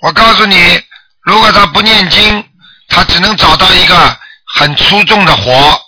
[0.00, 0.80] 我告诉你，
[1.22, 2.48] 如果他不念经，
[2.88, 4.16] 他只能找到一个
[4.54, 5.80] 很出众的活，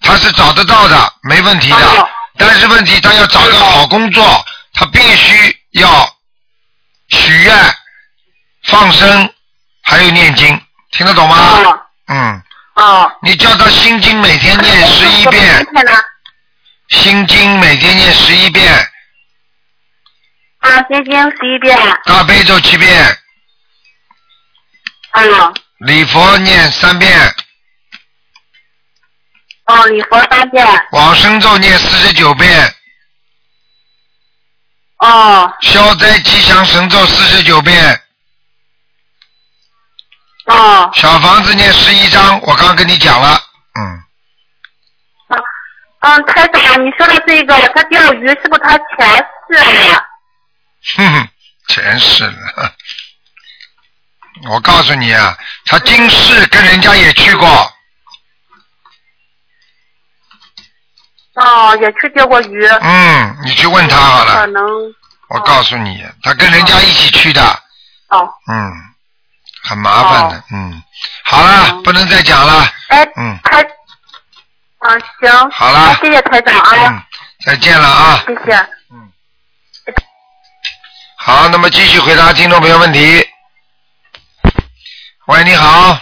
[0.00, 1.76] 他是找得到的，没问题的。
[1.76, 5.88] 哦但是问题，他要找个好工作，他必须要
[7.10, 7.56] 许愿、
[8.64, 9.32] 放生，
[9.84, 11.36] 还有念经，听得懂吗？
[11.36, 12.42] 哦嗯，
[12.74, 13.12] 哦。
[13.22, 15.66] 你叫他心经每天念 十一遍，
[16.88, 18.72] 心经每天念十一遍，
[20.58, 21.76] 啊，心经十一遍。
[22.04, 23.18] 大悲咒七遍，
[25.12, 25.54] 嗯。
[25.78, 27.34] 礼佛念三遍，
[29.66, 30.66] 哦，礼佛三遍。
[30.92, 32.74] 往生咒念四十九遍。
[34.98, 38.00] 哦消灾吉祥神咒四十九遍，
[40.46, 40.90] 哦。
[40.94, 43.40] 小房子念十一章，我刚跟你讲了，
[43.78, 44.02] 嗯，
[46.00, 50.04] 嗯，台长，你说的这个，他钓鱼是不是他前世了？
[50.96, 51.28] 哼哼，
[51.68, 52.72] 前世了。
[54.50, 57.46] 我告诉你啊，他今世跟人家也去过，
[61.36, 62.66] 哦，也去钓过鱼。
[62.66, 64.34] 嗯，你去问他好了。
[64.34, 64.62] 可能。
[65.28, 67.40] 我告诉你，他跟人家一起去的，
[68.08, 68.28] 哦。
[68.48, 68.93] 嗯，
[69.64, 70.82] 很麻烦的，嗯，
[71.24, 73.38] 好了，不能再讲了，哎，嗯。
[73.44, 73.62] 台。
[74.78, 75.50] 啊，行。
[75.50, 77.02] 好了谢谢台长啊，嗯，
[77.46, 78.22] 再见了啊。
[78.26, 78.54] 谢谢。
[78.90, 79.10] 嗯。
[81.16, 83.26] 好，那么继续回答听众朋友问题。
[85.26, 85.96] 喂，你好，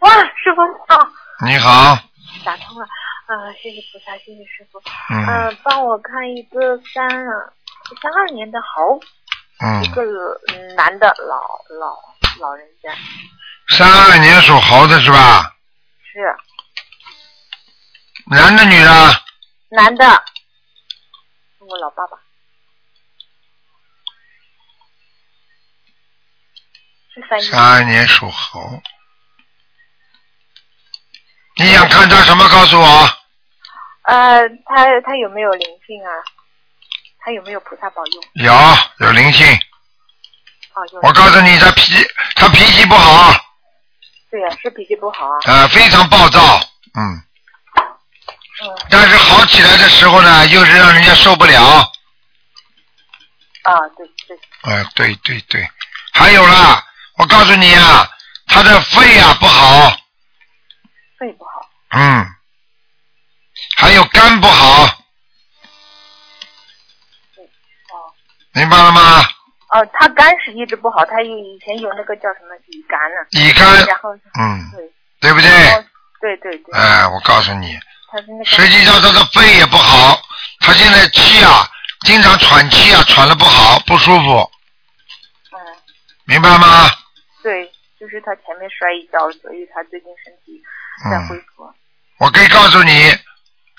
[0.00, 0.60] 哇，师傅
[0.94, 1.08] 啊，
[1.46, 1.98] 你好，
[2.44, 2.86] 打通了，
[3.28, 5.26] 呃，谢谢菩萨，谢谢师傅，嗯。
[5.26, 9.00] 呃，帮我看一个三三二年的猴，
[9.60, 9.82] 嗯。
[9.82, 10.02] 一嗯，个
[10.48, 11.40] 嗯男的老
[11.80, 11.96] 老
[12.40, 12.92] 老人家，
[13.76, 15.54] 三二年属猴的是吧？
[16.12, 16.36] 是
[18.26, 19.22] 男的女的？
[19.70, 20.24] 男的，
[21.58, 22.16] 我老爸爸，
[27.12, 28.82] 是三二年属猴。
[31.56, 32.48] 你想看他什么？
[32.48, 33.08] 告诉我。
[34.02, 36.10] 呃，他他有没有灵性啊？
[37.20, 38.22] 他有没有菩萨保佑？
[38.34, 38.52] 有
[39.06, 39.46] 有灵性，
[40.74, 41.00] 哦，有。
[41.02, 41.92] 我告诉你，他脾
[42.36, 43.32] 他脾气不好，
[44.30, 45.38] 对呀、是脾气不好啊。
[45.44, 46.40] 啊，非常暴躁，
[46.94, 47.22] 嗯，
[48.62, 51.62] 嗯但是好起来的时候呢，又是让人家受不了，
[53.62, 54.36] 啊，对对，
[54.72, 55.68] 啊，对对对，
[56.12, 56.84] 还有啦，
[57.18, 58.08] 我告诉你啊，
[58.48, 59.90] 他的肺啊不好，
[61.18, 61.50] 肺不好。
[61.90, 62.26] 嗯，
[63.76, 64.90] 还有肝不好，哦。
[68.52, 69.28] 明白了吗？
[69.74, 73.26] 哦，他肝是一直不好，他有以前有那个叫什么乙肝呢？
[73.30, 75.50] 乙肝然后嗯，对，对不对？
[76.20, 77.76] 对对对，哎，我告诉你，
[78.10, 80.22] 他是那个实际上他的肺也不好，
[80.60, 81.68] 他现在气啊，
[82.06, 84.50] 经常喘气啊，喘的不好，不舒服，
[85.50, 85.58] 嗯，
[86.24, 86.88] 明白吗？
[87.42, 87.66] 对，
[87.98, 90.62] 就是他前面摔一跤，所以他最近身体
[91.10, 91.74] 在恢嗯，复。
[92.20, 93.10] 我可以告诉你，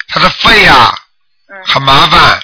[0.10, 0.94] 他的肺啊
[1.48, 2.38] 嗯很麻烦。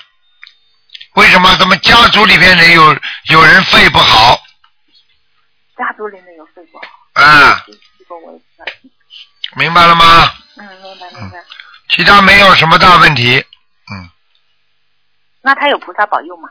[1.15, 1.55] 为什么？
[1.57, 2.97] 他们家族里边人有
[3.29, 4.41] 有人肺不好
[5.77, 7.63] 家族里面有肺不好，啊？
[7.67, 8.65] 这这个我也知道。
[9.55, 10.33] 明白了吗？
[10.55, 11.37] 嗯，明白明白。
[11.89, 13.45] 其他没有什么大问题。
[13.91, 14.09] 嗯
[15.41, 16.49] 那他有菩萨保佑吗？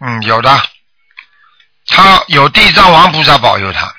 [0.00, 0.50] 嗯，有的，
[1.86, 3.94] 他有地藏王菩萨保佑他。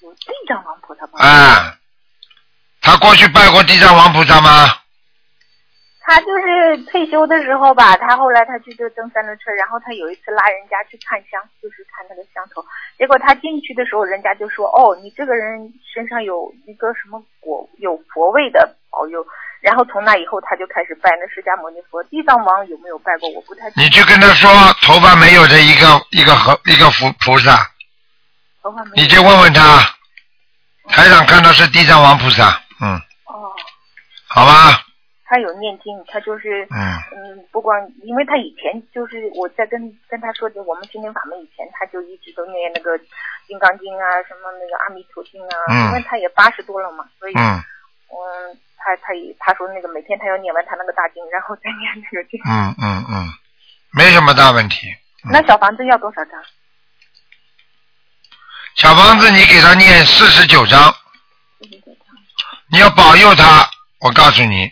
[0.00, 1.24] 有地藏王菩萨保佑。
[1.24, 1.76] 啊，
[2.80, 4.78] 他过去拜过地藏王菩萨吗？
[6.06, 12.64] 他就是退休的时候吧，他后来他去就蹬三轮车，然后他有一次拉人家去看香，就是看那个香头，
[12.96, 19.26] 结果他进去的时候，人家就说：“哦，你这个人身上有一个什么果，有佛位的保佑。”
[19.60, 22.00] 然后从那以后，他就开始拜那释迦牟尼佛。
[22.04, 23.28] 地藏王有没有拜过？
[23.30, 24.48] 我不太清你去跟他说
[24.82, 27.68] 头发没有的一个一个和一个菩菩萨，
[28.62, 29.78] 头发没有你就问问他，
[30.90, 33.50] 台长看到是地藏王菩萨，嗯，哦，
[34.28, 34.85] 好吧，
[35.28, 36.78] 他有念经，他就是嗯
[37.12, 42.96] 嗯，不光因为他以前就是我在跟跟他说的，我们心灵法门以前他就一直都念那个
[43.46, 47.58] 金刚经啊，什么那个阿弥陀经啊，嗯因为他也八十多了嘛，所以嗯
[48.08, 52.40] 嗯，他他也他说那个每天他要念完他那个大经，然后再念那个经。
[52.46, 53.26] 嗯嗯嗯，
[53.92, 54.86] 没什么大问题。
[55.24, 56.40] 嗯那小房子要多少张？
[58.76, 60.94] 小房子你给他念四十九章，
[62.70, 63.68] 你要保佑他，
[64.00, 64.70] 我告诉你，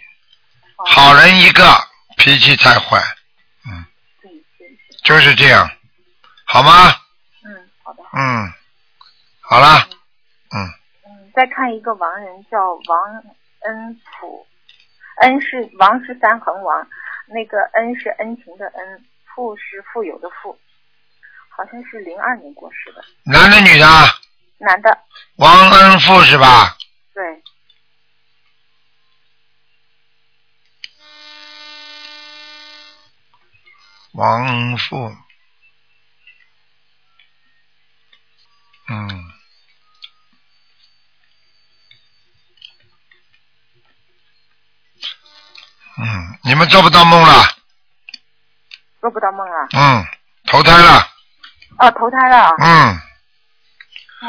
[0.87, 1.63] 好人一个，
[2.17, 2.99] 脾气太坏，
[4.21, 5.69] 对对对，就是这样，
[6.45, 6.91] 好吗？
[7.45, 8.03] 嗯，好的。
[8.13, 8.53] 嗯，
[9.41, 9.89] 好了，
[10.55, 10.67] 嗯，
[11.07, 13.25] 嗯，再看一个亡人叫王
[13.61, 14.47] 恩普，
[15.23, 16.87] 恩是王是三横王，
[17.27, 20.59] 那个恩是恩情的恩，富是富有的富，
[21.49, 24.05] 好像是零二年过世的，男的女的啊？
[24.59, 24.99] 男的，
[25.37, 26.77] 王恩富是吧？
[27.13, 27.43] 对，
[34.15, 35.09] 王恩富，
[38.89, 39.09] 嗯，
[45.99, 47.43] 嗯，你们做不到梦了，
[49.01, 50.07] 做不到梦了，嗯，
[50.47, 51.09] 投胎了，
[51.79, 52.39] 哦，投胎了。
[52.39, 53.01] 啊，嗯，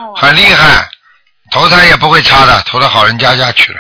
[0.02, 0.90] 哦，很厉害，
[1.52, 3.80] 投胎也不会差的，投到好人家家去了，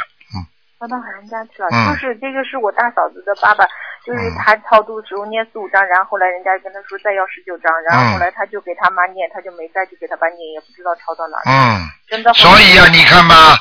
[0.85, 3.65] 投到好人家去了，嗯就是这个是我大嫂子的爸爸，
[4.05, 11.81] 就是嗯他超度的时候念四五张，然后后来人家跟他说再要十九张，然后后嗯来他就给他妈念，他就没再去给他爸念，也不知道抄到哪儿，嗯。
[12.07, 12.31] 真的。
[12.33, 13.57] 所以啊，你看吧，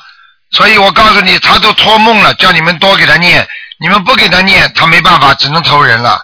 [0.50, 3.40] 所以我告诉你，他都托梦了，叫你们多给他念，
[3.80, 6.20] 你们不给他念，他没办法，只能投人了。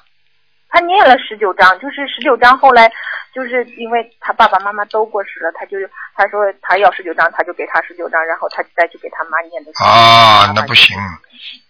[0.71, 2.91] 他念了十九章，就是十九章，后来
[3.35, 5.77] 就是因为他爸爸妈妈都过世了，他就
[6.15, 9.73] 他说他要十九章，他就给他十九章，然后他再去给他妈念的。
[9.85, 10.97] 啊，那不行，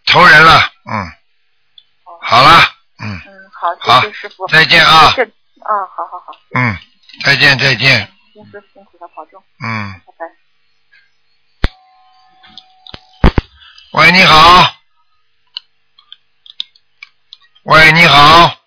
[0.06, 0.60] 投人了，
[0.90, 1.10] 嗯，
[2.20, 2.58] 好了，
[3.02, 4.46] 嗯嗯，好，好谢谢师傅。
[4.48, 6.76] 再见啊这啊，好好好，嗯，
[7.24, 10.26] 再见再见，辛苦辛苦了，保重，嗯，拜拜。
[13.92, 14.74] 喂，你好，
[17.64, 18.59] 喂，你好，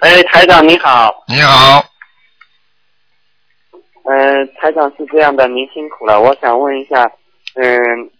[0.00, 1.84] 哎，台长你好，你好，
[4.04, 6.18] 嗯、台长是这样的，您辛苦了。
[6.18, 7.04] 我想问一下，
[7.54, 8.10] 嗯，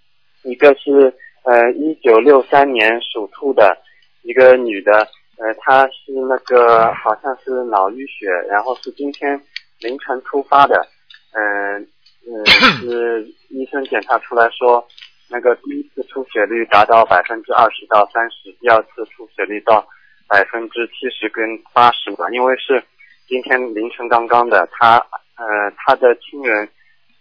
[0.42, 3.74] 一个是呃一九六三年属兔的
[4.20, 4.92] 一个女的，
[5.38, 9.40] 呃，她是那个好像是脑淤血，然后是今天
[9.78, 10.86] 凌晨突发的，
[11.32, 11.80] 嗯、
[12.28, 12.46] 嗯，
[12.84, 14.86] 是医生检查出来说，
[15.30, 19.82] 那个第一次出血率达到百分之二十到三十，第二次出血率到
[20.30, 22.82] 百分之七十跟八十吧，因为是
[23.26, 24.96] 今天凌晨刚刚的，他
[25.34, 25.44] 呃
[25.76, 26.68] 他的亲人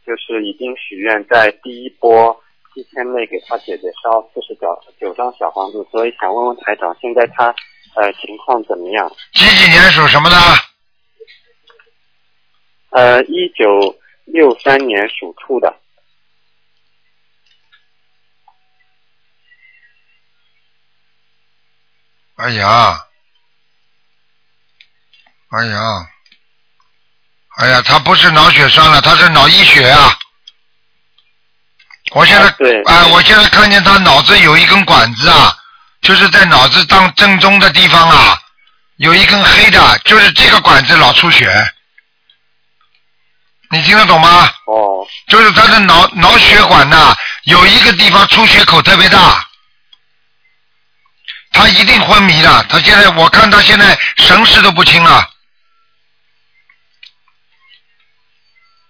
[0.05, 2.39] 就是已经许愿在第一波
[2.71, 4.67] 七天内给他姐姐烧四十九
[4.99, 7.47] 九张小房子，所以想问问台长，现在他
[7.95, 9.09] 呃情况怎么样？
[9.33, 10.35] 几几年属什么的？
[12.91, 13.65] 呃，一九
[14.25, 15.75] 六三年属兔的，
[22.41, 22.97] 哎呀，
[25.49, 26.07] 哎呀，
[27.57, 30.17] 哎呀，他不是脑血栓了，他是脑溢血啊！
[32.11, 32.47] 我现在
[32.85, 35.53] 啊我现在看见他脑子有一根管子啊，
[36.01, 38.41] 就是在脑子当正中的地方啊，
[38.95, 41.73] 有一根黑的，就是这个管子老出血。
[43.71, 44.49] 你听得懂吗？
[44.65, 49.45] 哦就是他的脑脑血管呐，有一个地方出血口特别大，
[51.51, 52.63] 他一定昏迷了。
[52.69, 55.29] 他现在我看他现在神识都不清了。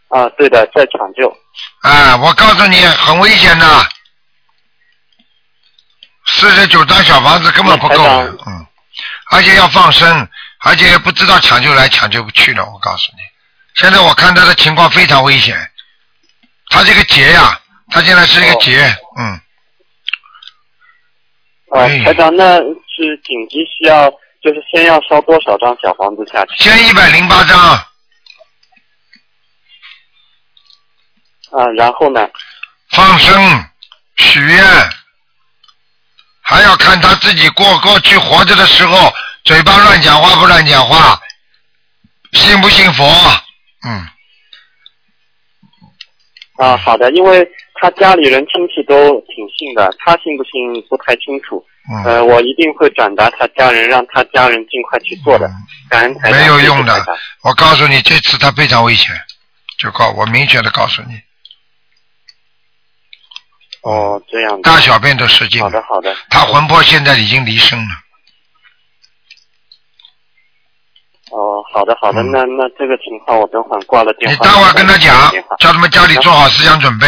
[0.09, 1.31] 啊，对的，在抢救。
[1.83, 3.89] 哎，我告诉你，很危险的。
[6.25, 8.03] 四十九张小房子根本不够
[8.45, 8.67] 嗯，
[9.31, 10.27] 而且要放生，
[10.59, 12.65] 而且不知道抢救来抢救不去了。
[12.65, 13.19] 我告诉你，
[13.75, 15.71] 现在我看他的情况非常危险，
[16.69, 17.59] 他这个结呀，
[17.91, 19.41] 他现在是一个哦结，嗯，
[21.71, 24.09] 啊，哎台长，那是紧急需要，
[24.41, 26.63] 就是先要烧多少张小房子下去？
[26.63, 27.59] 先一百零八张，
[31.51, 32.27] 啊，然后呢？
[32.89, 33.69] 放生
[34.15, 34.63] 许愿，
[36.41, 39.13] 还要看他自己过过去活着的时候，
[39.43, 41.21] 嘴巴乱讲话不乱讲话，
[42.33, 43.05] 信不信佛？
[43.85, 44.07] 嗯，
[46.57, 47.47] 啊，好的，因为
[47.81, 51.63] 他家里人亲戚都挺信的，他信不信不太清楚。
[51.89, 55.49] 嗯呃，我一定会转达他家人，让他家人尽快去做的。
[55.89, 57.05] 感恩台长，没有用的
[57.43, 59.15] 我告诉你，这次他非常危险，
[59.79, 61.19] 就告我明确的告诉你，
[63.81, 64.61] 哦，这样的。
[64.61, 66.15] 大小便都失禁，好的，好的。
[66.29, 67.89] 他魂魄现在已经离身了。
[71.31, 74.35] 哦，好的，好的，嗯那那这个情况我等会儿挂了电话。
[74.35, 77.07] 你待会儿跟他讲，叫他们家里做好思想准备。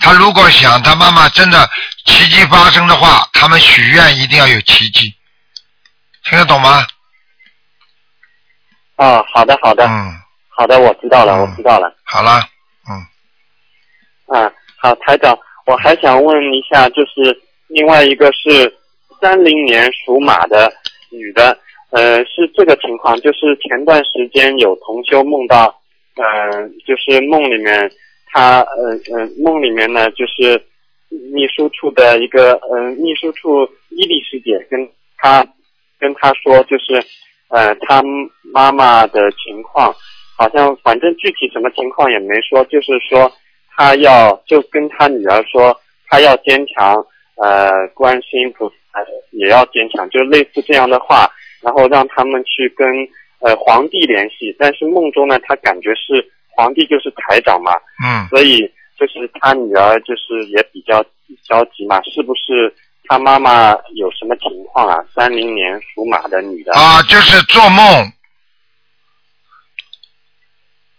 [0.00, 1.68] 他如果想他妈妈真的
[2.04, 5.14] 奇迹发生的话，他们许愿一定要有奇迹，
[6.24, 6.86] 听得懂吗？
[8.96, 10.14] 啊，好的，好的，嗯，
[10.48, 11.40] 好的，我知道了，嗯。
[11.40, 11.92] 我知道了。
[12.04, 12.40] 好了，
[12.88, 15.36] 嗯，啊，好，台长，
[15.66, 17.36] 我还想问一下，就是
[17.66, 18.72] 另外一个是
[19.20, 20.72] 三零年属马的
[21.10, 21.58] 女的，
[21.90, 25.66] 呃，是这个情况，就是前段时间有同修梦到，
[26.16, 27.90] 呃，就是梦里面
[28.34, 30.60] 他呃呃梦里面呢，就是
[31.32, 35.46] 秘书处的一个呃秘书处伊丽师姐跟他
[36.00, 37.00] 跟他说，就是
[37.48, 38.02] 呃他
[38.52, 39.94] 妈妈的情况，
[40.36, 43.30] 好像反正具体什么情况也没说，就是说
[43.76, 46.92] 他要就跟他女儿说，他要坚强，
[47.36, 48.74] 呃，观世音菩萨
[49.30, 51.30] 也要坚强，就类似这样的话，
[51.62, 52.84] 然后让他们去跟
[53.38, 57.72] 呃皇帝联系，但是梦中呢，他感觉是皇帝就是台长嘛，
[58.04, 58.60] 嗯，所以
[58.98, 61.02] 就是他女儿就是也比较
[61.46, 62.74] 着急嘛，是不是
[63.06, 65.04] 他妈妈有什么情况啊？
[65.14, 66.72] 三零年属马的女的。
[66.72, 68.12] 啊，就是做梦，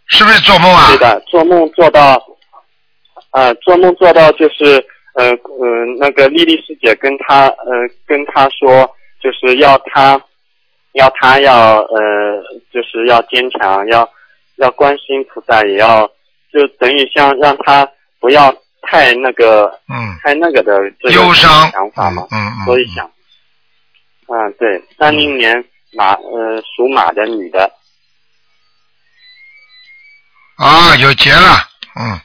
[0.07, 0.97] 是不是做梦啊对？
[0.99, 2.21] 的，做梦做到，
[3.31, 4.85] 呃，做梦做到就是，
[5.15, 8.89] 呃呃，那个丽丽师姐跟她呃跟她说，
[9.19, 10.21] 就是要她，
[10.93, 14.07] 要她要呃，就是要坚强，要
[14.57, 16.07] 要关心菩萨也要，
[16.51, 17.87] 就等于像让他
[18.19, 23.09] 不要太那个嗯，太那个的这个忧伤想法嘛，嗯嗯，所以想，
[24.27, 27.71] 嗯，对，三零年马呃属马的女的，
[30.57, 31.57] 啊，有结了，
[31.99, 32.19] 嗯，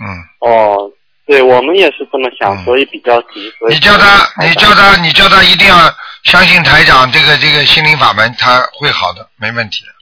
[0.00, 0.06] 嗯，
[0.40, 0.92] 哦，
[1.26, 3.50] 对我们也是这么想，嗯所以比较急。
[3.58, 5.76] 所以你叫他，你叫他，你叫他一定要
[6.24, 9.99] 相信台长这个这个心灵法门，他会好的，没问题的。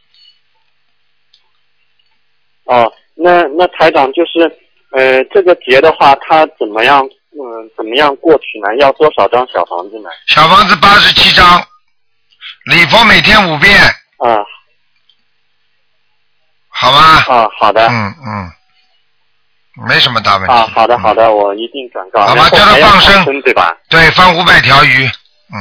[2.69, 4.41] 哦，那那台长就是
[4.93, 7.03] 呃，这个节的话，他怎么样
[7.33, 8.77] 嗯怎么样过去呢？
[8.77, 10.11] 要多少张小房子呢？
[10.27, 11.45] 小房子八十七张，
[12.67, 13.75] 礼佛每天五遍，
[14.19, 14.45] 啊
[16.69, 16.99] 好吗？
[17.27, 17.89] 啊，好的。
[17.89, 18.51] 嗯嗯，
[19.89, 20.53] 没什么大问题。
[20.53, 21.17] 啊，好的好嗯。
[21.17, 22.25] 的，我一定转告。
[22.27, 23.77] 好吧叫他放生生对吧？
[23.89, 25.07] 对，放五百条鱼，
[25.53, 25.57] 嗯，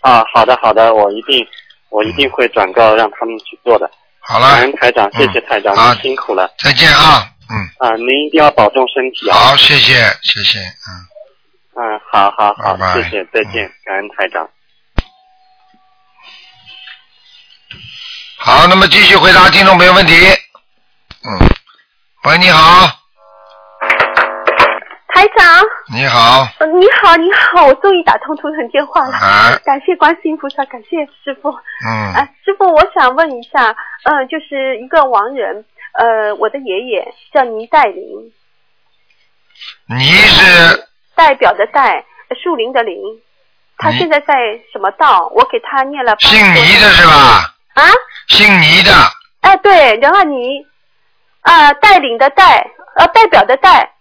[0.00, 1.46] 啊，好的好的，我一定
[1.88, 3.90] 我一定会转告让他们去做的。
[4.26, 7.94] 好了感恩，台长，谢谢嗯台长，辛苦了再见啊，嗯，啊！
[7.96, 9.36] 您一定要保重身体啊！
[9.36, 10.90] 好，谢谢谢谢，嗯。
[11.76, 14.48] 嗯，好好好，拜拜谢谢，再见，感恩台长。
[18.38, 20.14] 好，那么继续回答听众朋友问题。
[21.26, 21.38] 嗯，
[22.24, 22.86] 喂，你好，
[25.14, 25.62] 台长，
[25.94, 31.50] 你好，呃你好，你好，我终于打通图腾电话了，啊，感谢观世音菩萨，感谢师傅。
[31.50, 38.32] 嗯，哎，师傅，我想问一下，嗯、就是一个亡人，呃，我的爷爷叫倪代林，
[39.86, 40.88] 倪是？
[41.14, 42.04] 代表的代，
[42.42, 42.96] 树林的林，
[43.78, 44.34] 他现在在
[44.72, 45.30] 什么道？
[45.32, 47.54] 我给他念了八姓倪的是吧？
[47.74, 47.84] 啊？
[48.26, 48.90] 姓倪的，
[49.42, 50.66] 哎，对，任二倪，
[51.42, 52.66] 啊、带领的带，
[52.96, 53.92] 呃，代表的代，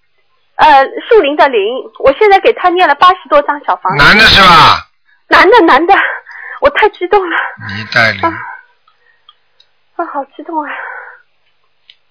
[0.55, 1.59] 呃，树林的林，
[1.99, 4.03] 我现在给他念了八十多张小房子。
[4.03, 4.87] 男的是吧？
[5.27, 5.93] 男的，男的，
[6.61, 7.35] 我太激动了，
[7.69, 8.29] 倪带林，啊，
[9.95, 10.69] 啊，好激动啊！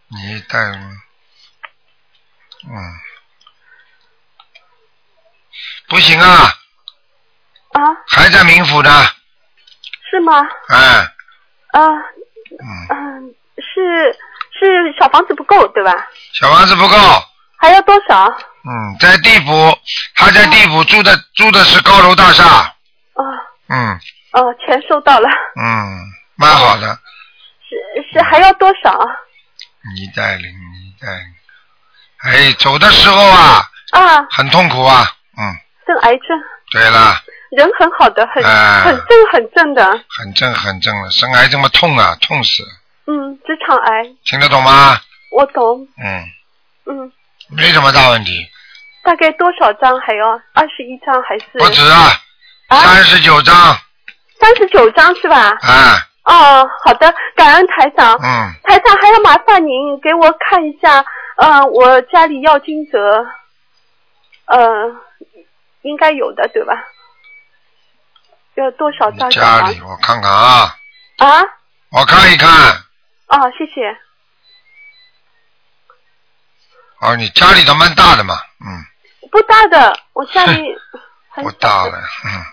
[0.09, 0.80] 倪代林，
[2.68, 2.74] 嗯，
[5.88, 6.53] 不行啊，
[7.74, 8.90] 啊，还在冥府的，
[10.11, 10.34] 是吗？
[10.68, 10.78] 哎，
[11.72, 14.12] 啊，嗯，嗯，是
[14.59, 16.09] 是小房子不够对吧？
[16.32, 16.97] 小房子不够，
[17.63, 18.27] 还要多少？
[18.65, 19.79] 嗯，在地府，
[20.17, 22.75] 他在地府住的住的是高楼大厦，啊，
[23.69, 24.01] 嗯。
[24.33, 25.29] 哦，钱收到了，
[25.61, 26.01] 嗯，
[26.35, 26.99] 蛮好的，
[27.69, 28.99] 是是还要多少？
[29.95, 31.35] 你带领你带领，
[32.49, 35.07] 哎，走的时候啊，啊，很痛苦啊，
[35.39, 35.55] 嗯，
[35.87, 36.29] 生癌症，
[36.73, 38.81] 对了，人很好的，很、啊。
[38.85, 39.85] 很正很正的，
[40.19, 42.65] 很正很正的，生癌这么痛啊，痛死，
[43.07, 44.99] 嗯，直肠癌，听得懂吗？
[45.31, 46.25] 我懂，嗯，
[46.87, 47.13] 嗯，
[47.57, 48.47] 没什么大问题，
[49.03, 49.99] 大概多少张？
[50.01, 51.45] 还要二十一张还是？
[51.59, 52.11] 不止啊，
[52.69, 53.55] 啊，三十九张，
[54.41, 55.57] 三十九张是吧？
[55.61, 58.15] 啊，哦，好的，感恩台长。
[58.23, 61.05] 嗯，台长还要麻烦您给我看一下，
[61.37, 63.27] 呃，我家里要金泽，
[64.47, 64.61] 呃，
[65.83, 66.73] 应该有的对吧？
[68.55, 69.81] 要多少张家里？
[69.83, 70.75] 我看看啊，
[71.19, 71.43] 啊？
[71.91, 72.49] 我看一看，
[73.29, 73.97] 哦，谢谢。
[77.03, 78.35] 哦，你家里倒蛮大的嘛，
[78.65, 78.87] 嗯，
[79.33, 80.63] 不大的，我家里
[81.35, 82.45] 不大的，嗯，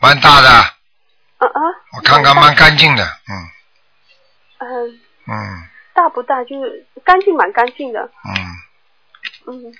[0.00, 1.60] 蛮大的，啊啊。
[1.92, 3.50] 我看看蛮干净的，嗯
[4.60, 6.42] 嗯、嗯大不大？
[6.44, 8.00] 就是干净，蛮干净的。
[8.00, 8.32] 嗯，
[9.52, 9.74] 嗯，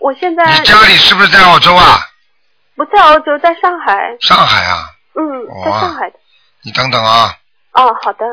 [0.00, 2.00] 我现在你家里是不是在澳洲啊？
[2.74, 4.16] 不在澳洲，在上海。
[4.20, 4.90] 上海啊？
[5.14, 6.18] 嗯，在上海的。
[6.62, 7.38] 你等等啊，
[7.74, 8.26] 哦，好的。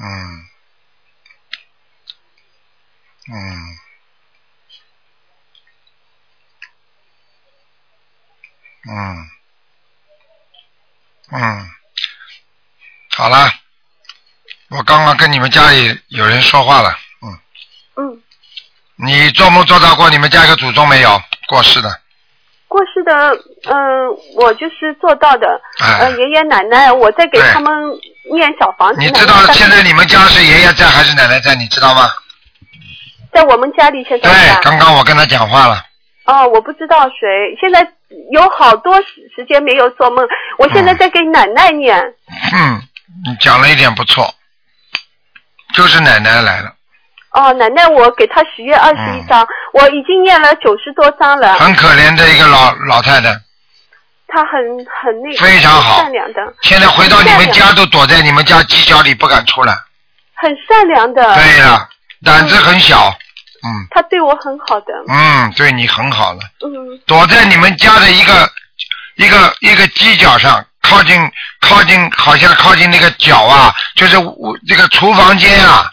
[0.00, 0.48] 嗯
[3.30, 3.34] 嗯
[8.88, 9.30] 嗯
[11.30, 11.70] 嗯，
[13.16, 13.48] 好了，
[14.70, 16.90] 我刚刚跟你们家里有人说话了，
[17.22, 17.38] 嗯，
[17.96, 18.22] 嗯，
[18.96, 22.00] 你做梦做到过你们家一个祖宗没有过世的？
[22.66, 23.12] 过世的，
[23.70, 25.46] 嗯、我就是做到的。
[25.78, 27.72] 哎呃，爷爷奶奶，我在给他们
[28.34, 28.98] 念小房子。
[28.98, 31.54] 你知道现在你们家是爷爷在还是奶奶在？
[31.54, 32.10] 你知道吗？
[33.32, 35.82] 在我们家里现在对，刚刚我跟他讲话了。
[36.24, 37.56] 哦，我不知道谁。
[37.60, 37.86] 现在
[38.30, 40.24] 有好多时时间没有做梦，
[40.58, 41.98] 我现在在给奶奶念。
[42.52, 42.80] 嗯，
[43.26, 44.32] 你讲了一点不错，
[45.74, 46.72] 就是奶奶来了，
[47.32, 51.54] 哦，奶奶，我给她许愿二十一张，我已经念了九十多张了。
[51.54, 53.34] 嗯很可怜的一个老老太太，
[54.28, 59.74] 她很很那个，非常好善良的，现在回到你们家都躲在你们家犄角里不敢出来。
[60.34, 61.34] 很善良的。
[61.34, 61.88] 对了，
[62.24, 63.08] 胆子很小，
[63.64, 64.86] 嗯他对我很好的。
[65.08, 68.50] 嗯，对你很好了，嗯，躲在你们家的一个
[69.16, 75.88] 一个一个犄角上，靠近靠近，好像靠近那个角啊，就是屋这个厨房间啊，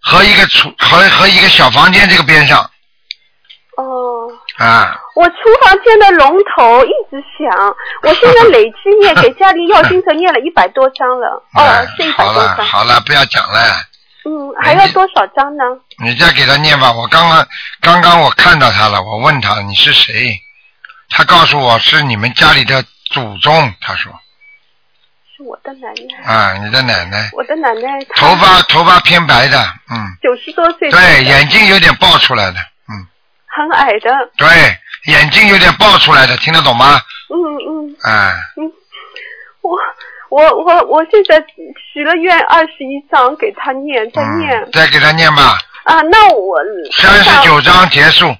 [0.00, 2.58] 和一个厨和和一个小房间这个边上
[3.76, 3.84] 哦。
[4.58, 4.96] 啊。
[5.16, 12.58] 我厨房间的龙头一直响， 我现在累计念给家里要经者念了一百多张了，哦 哎，是一百好多张。
[12.58, 13.60] 了好了，不要讲了，
[14.24, 15.64] 嗯，还要多少张呢？
[15.98, 16.92] 你再给他念吧。
[16.92, 17.46] 我刚刚
[17.80, 20.38] 刚刚我看到他了，我问他你是谁，
[21.08, 24.12] 他告诉我是你们家里的祖宗，他说。
[25.36, 29.58] 是我的奶奶，啊，你的奶奶，我的奶奶头发头发偏白的，
[29.90, 33.06] 嗯，九十多岁，对，眼睛有点爆出来的，嗯，
[33.46, 34.46] 很矮的，对，
[35.06, 37.00] 眼睛有点爆出来的，听得懂吗？
[37.30, 37.34] 嗯
[37.66, 38.34] 嗯，啊，
[39.62, 39.78] 我
[40.30, 41.44] 我我我现在
[41.92, 46.58] 许了愿二十一张给他念，再念、嗯，再给他念吧，啊，那我
[46.92, 48.34] 三十九章结束。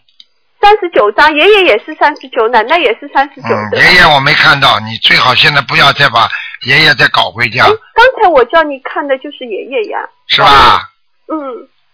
[0.62, 6.28] 三十九张，爷爷也是三十九，奶奶也是三十九嗯，爷爷我没看到，你最好现在不要再把
[6.66, 7.64] 爷爷再搞回家。
[7.64, 9.98] 哎，，刚才我叫你看的就是爷爷呀。
[10.28, 10.90] 是吧？
[11.32, 11.38] 嗯，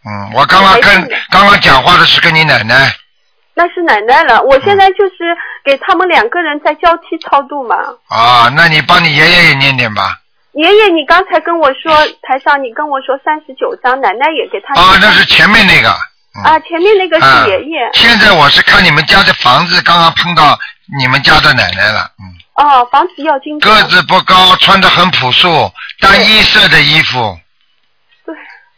[0.04, 2.92] 嗯，我刚刚跟刚刚讲话的是跟你奶奶，
[3.56, 4.42] 那是奶奶了。
[4.42, 5.34] 我现在就是
[5.64, 7.76] 给他们两个人在交替超度嘛。
[8.08, 10.18] 啊，那你帮你爷爷也念念吧。
[10.52, 11.92] 爷爷，你刚才跟我说
[12.22, 15.88] 台上，你跟我说三十九张，奶奶也给他啊，那是前面那个。
[16.36, 17.90] 嗯啊，前面那个啊是爷爷。
[17.94, 20.58] 现在我是看你们家的房子，刚刚碰到
[21.00, 22.10] 你们家的奶奶了。
[22.20, 22.28] 嗯，
[22.62, 25.48] 哦，房子要经者个子不高，穿的很朴素，
[25.98, 27.38] 单一色的衣服。
[28.26, 28.34] 对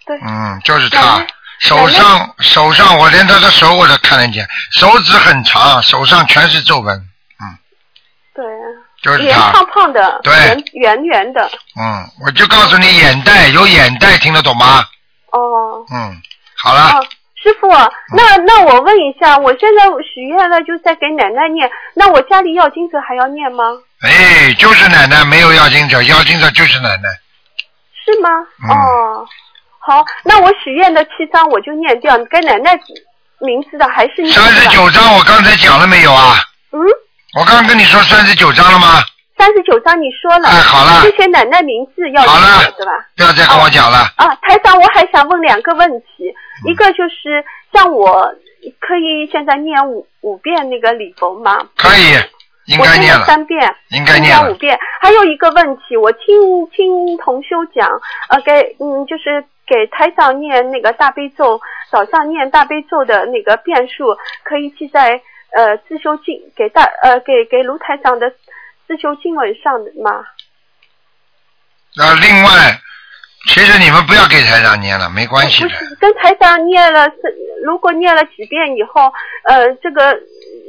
[0.06, 0.20] 对。
[0.24, 1.26] 嗯，就是他奶。
[1.60, 6.96] 手上手上，我连他的手我都看得见，手指很长，手上全是皱纹。
[6.96, 7.58] 嗯
[8.34, 8.44] 对。
[9.00, 11.48] 就是他脸胖胖的，对圆圆圆的。
[11.80, 14.84] 嗯，我就告诉你，眼袋有眼袋，听得懂吗？
[15.30, 15.86] 哦。
[15.92, 16.20] 嗯，
[16.56, 16.98] 好了。
[16.98, 17.06] 哦，
[17.40, 17.68] 师傅，
[18.16, 23.62] 那那我问一下，我现在许愿了，就在给奶奶念，那我家里要经者还要念吗？
[24.00, 27.08] 哎，就是奶奶没有要经者，要经者就是奶奶。
[28.04, 28.28] 是吗？
[28.64, 29.26] 嗯哦，
[29.88, 32.78] 好，那我许愿的七张我就念掉，该奶奶
[33.40, 36.36] 名字的还是念三十九章我刚才讲了没有啊？
[36.72, 36.78] 嗯，
[37.40, 39.00] 我刚刚跟你说三十九章了吗？
[39.38, 42.92] 三十九章你说了，哎好了这些奶奶名字要好了写对吧？
[43.16, 43.98] 不要再跟我讲了。
[44.16, 46.28] 啊，台长，我还想问两个问题，
[46.66, 48.30] 嗯一个就是像我
[48.80, 51.62] 可以现在念五五遍那个礼佛吗？
[51.76, 52.12] 可以，
[52.66, 54.54] 应该念了，三遍，应该念了五。
[54.56, 54.76] 遍。
[55.00, 57.88] 还有一个问题，我听听同修讲，
[58.28, 61.60] 呃，给嗯，就是给台长念那个大悲咒，
[61.90, 65.20] 早上念大悲咒的那个遍数，可以记在
[65.52, 68.30] 呃自修经给大呃给给卢台长的
[68.86, 70.24] 自修经文上的吗？
[71.96, 72.80] 那，另外，
[73.48, 75.68] 其实你们不要给台长念了，没关系的。
[75.68, 77.16] 不是跟台长念了是，
[77.64, 79.12] 如果念了几遍以后，
[79.44, 80.14] 呃，这个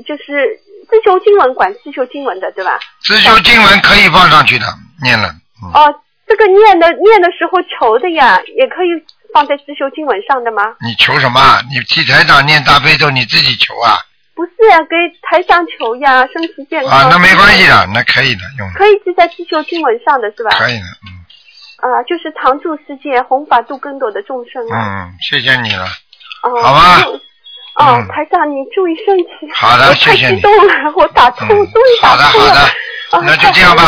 [0.07, 2.79] 就是自修经文管自修经文的，对吧？
[3.01, 4.65] 自修经文可以放上去的，
[5.03, 5.29] 念了。
[5.61, 8.89] 嗯，哦，这个念的念的时候求的呀，也可以
[9.33, 10.61] 放在自修经文上的吗？
[10.85, 11.41] 你求什么？
[11.73, 13.97] 你替台长念大悲咒，你自己求啊？
[14.35, 16.99] 不是呀，给台长求呀，身体健康。
[16.99, 20.51] 啊，那没关系的，那可以的，用的可以记在自修经文上的是吧？
[20.51, 21.09] 可以的，嗯
[21.81, 25.09] 啊，就是常住世界，弘法度更多的众生啊。
[25.09, 25.85] 嗯，谢谢你了。
[26.43, 27.19] 哦，好吧就
[27.79, 29.49] 哦，嗯台长，你注意身体。
[29.55, 32.47] 好的太谢谢你激动了，我打通，嗯终于打通了。
[32.49, 32.61] 好的好的
[33.11, 33.81] 啊那就这样吧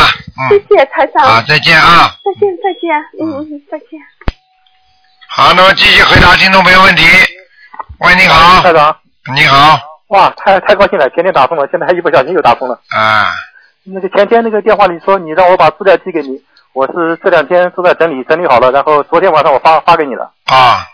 [0.48, 1.22] 谢谢台长。
[1.22, 2.10] 好，再见啊。
[2.24, 2.90] 再见，再见，
[3.20, 4.00] 嗯嗯，再见。
[5.28, 7.04] 好，那么继续回答听众朋友问题。
[8.00, 8.96] 喂，你好，台长，
[9.34, 9.78] 你好，
[10.08, 12.80] 哇，太太高兴了，前天打通了，现在还一不小心又打通了。
[12.90, 13.26] 啊，
[13.84, 20.32] 那个前天那个电话里说你让我把资料寄给你，我是这两天都在整理，整理好了，然后昨天晚上我发发给你了。
[20.46, 20.84] 啊，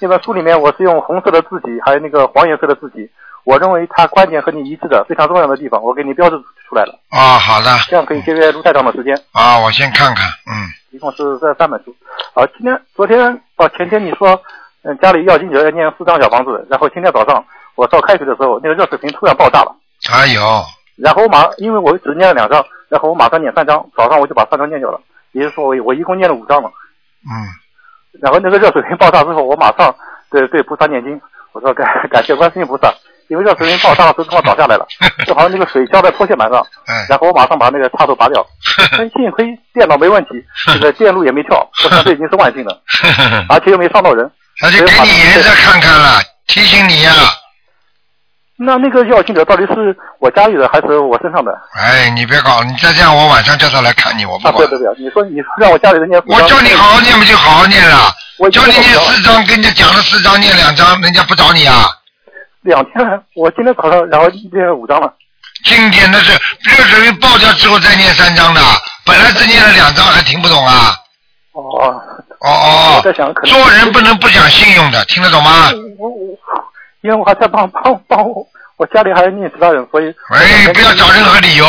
[0.00, 3.10] 那本书里面我是用红色的字体，还有那个黄颜色的字体，
[3.44, 6.36] 我认为它观点和你一致的非常重要的地方，我给你标志
[6.68, 9.18] 出来了，啊，好的，这样可以节约卢太长的时间。
[9.32, 11.94] 啊，我先看看，嗯，一共是这三本书。
[12.34, 14.38] 啊，今天、昨天啊前天你说，
[14.82, 17.42] 嗯，家里要经者要念四张小房子，然后今天早上
[17.74, 19.74] 我烧开水的时候，那个热水瓶突然爆炸了，
[20.06, 20.62] 还有，
[20.96, 25.00] 然后我马，因为我只念了两张，然后我马上念三张，早上我就把三张念掉了，
[25.32, 26.70] 也就是说我我一共念了五张了。
[27.24, 27.32] 嗯，
[28.22, 29.94] 然后那个热水瓶爆炸之后，我马上
[30.30, 31.20] 对对菩萨念经，
[31.52, 32.92] 我说感感谢观世音菩萨，
[33.28, 34.86] 因为热水瓶爆炸的时候正好倒下来了，
[35.26, 38.44] 就好像那个水浇在拖线板上，嗯，然后我马上把那个插头拔掉，
[38.96, 40.30] 但幸亏电脑没问题，
[40.74, 42.80] 这个电路也没跳，我想这已经是万幸了，
[43.48, 44.30] 而且又没伤到人。
[44.62, 47.12] 那就给你颜色看看了，提醒你呀、
[48.58, 51.52] 那那个要经者到底是我家里的还是我身上的？
[51.74, 54.78] 哎，你别搞，你再这样，我晚上叫他来看你，我不啊，管对。
[54.78, 58.10] 对对，你说你说让我家里人念四张，我叫你好好念，不就好好念了？
[58.38, 61.84] 我叫你念四张，跟人家讲了四张，念两张，人家不找你啊？
[62.62, 62.94] 两天，
[63.34, 65.12] 我今天早上然后念了五张了。
[65.64, 66.32] 经典的是
[66.62, 68.60] 热水瓶爆掉之后再念三张的，
[69.04, 70.94] 本来只念了两张，还听不懂啊？
[71.52, 71.62] 哦，
[72.40, 73.02] 哦哦
[73.44, 75.70] 做人不能不讲信用的，听得懂吗？
[75.98, 76.38] 我我
[77.06, 78.44] 因为我还在帮帮帮我，
[78.76, 81.64] 我家里还有念其他人，所以哎，不要找任何理由，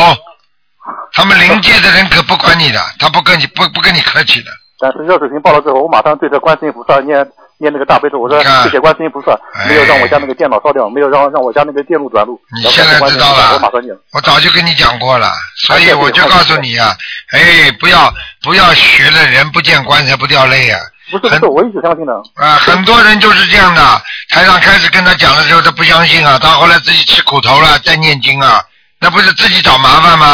[1.12, 4.50] 他们临界的人可不管你的，他不跟你不不跟你客气的。
[4.80, 7.24] 但是热水瓶爆了之后，我马上对着观世音菩萨念
[7.58, 12.40] 念那个大悲咒，我说谢谢观世音菩萨，哎没有让我家那个电脑烧掉，没有让让我家那个电路短路。
[12.56, 13.96] 你现在知道了我马上念。
[14.12, 15.32] 我早就跟你讲过了，
[15.66, 16.96] 所以我就告诉你啊，
[17.30, 18.12] 哎，不要
[18.42, 20.80] 不要学了人不见棺材不掉泪啊！
[21.10, 22.14] 不是不是，我一直相信的。
[22.36, 23.82] 啊，很多人就是这样的。
[24.30, 28.60] 台长开始跟他讲的时候，他不相信啊，到后来自己吃苦头了，再念经啊，
[29.00, 30.26] 那不是自己找麻烦吗？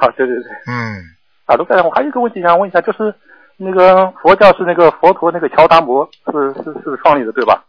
[0.00, 0.44] 啊，对对对。
[0.66, 1.00] 嗯，
[1.46, 3.14] 啊，卢台长，我还有一个问题想问一下，就是
[3.56, 7.64] 那个佛教是那个佛陀那个乔达摩是是是创立的对吧？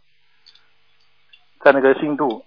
[1.64, 2.44] 在那个印度，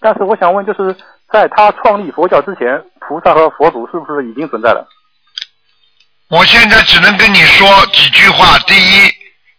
[0.00, 0.96] 但是我想问，就是
[1.30, 4.88] 在他创立佛教之前，菩萨和佛祖是不是已经存在了？
[6.32, 8.58] 我现在只能跟你说几句话。
[8.60, 9.14] 第一，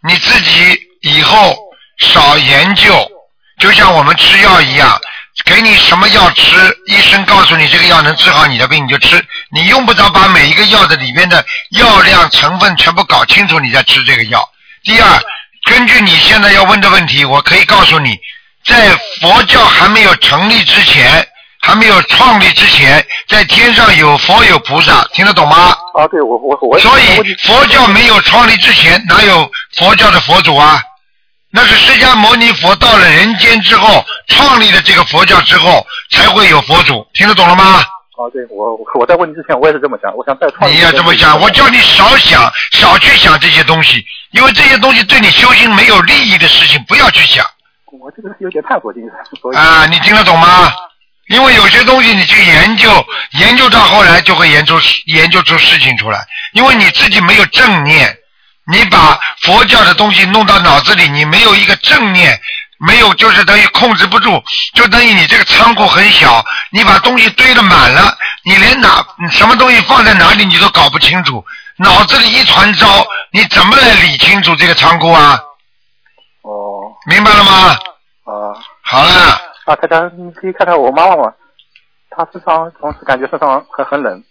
[0.08, 1.56] 你自己以后
[2.00, 3.08] 少研究，
[3.60, 5.00] 就像我们吃药一样，
[5.46, 9.24] 给你什么药吃，医生告诉你这个药能治好你的病，你就吃。
[9.52, 11.46] 你用不着把每一个药的里面的
[11.78, 14.50] 药量、成分全部搞清楚，你再吃这个药。
[14.84, 15.22] 第二，
[15.70, 18.18] 根据你现在要问的问题，我可以告诉你，
[18.66, 21.28] 在佛教还没有成立之前，
[21.66, 25.74] 还没有创立之前，在天上有佛有菩萨，听得懂吗？
[25.94, 26.78] 啊，对我我我。
[26.78, 30.82] 所以佛教没有创立之前，哪有佛教的佛祖啊？
[31.50, 37.64] 那是释迦牟尼佛到了人间之后，创立了这个佛教之后，才会有佛祖，听得懂了吗？
[38.20, 40.76] 啊，对我我在问你之前我也是这么想，我想再创立。
[40.76, 47.46] 你要这么想，我叫你少想，少去想这些东西，因为这些东西对你修行没有利益的事情，不要去想
[48.02, 49.86] 我这个是有点探索精神，所以啊！
[49.86, 50.74] 你听得懂吗？
[51.28, 53.06] 因为有些东西你去研究，
[53.40, 58.16] 研究到后来就会研究研究出事情出来，因为你自己没有正念，
[58.72, 62.40] 你把佛教的东西弄到脑子里，你没有一个正念，
[62.78, 64.44] 没有就是等于控制不住，
[64.74, 71.44] 就等于你这个仓库很小，你把东西堆得满了，你连哪什么东西放在哪里你都搞不清楚，
[71.78, 75.40] 脑子里一团糟，你怎么来理清楚这个仓库啊？
[76.42, 76.52] 哦，
[77.08, 77.78] 明白了吗？
[78.26, 78.32] 啊，
[78.84, 81.34] 好了，啊，大家，你可以看看我妈妈嘛？
[82.10, 84.24] 她身上总是感觉身上很很冷。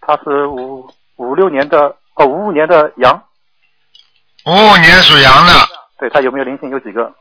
[0.00, 3.22] 她是五五六年的，哦，五五年的羊。
[4.46, 5.52] 五五年属羊的，
[5.98, 6.68] 对她有没有灵性？
[6.70, 7.14] 有几个？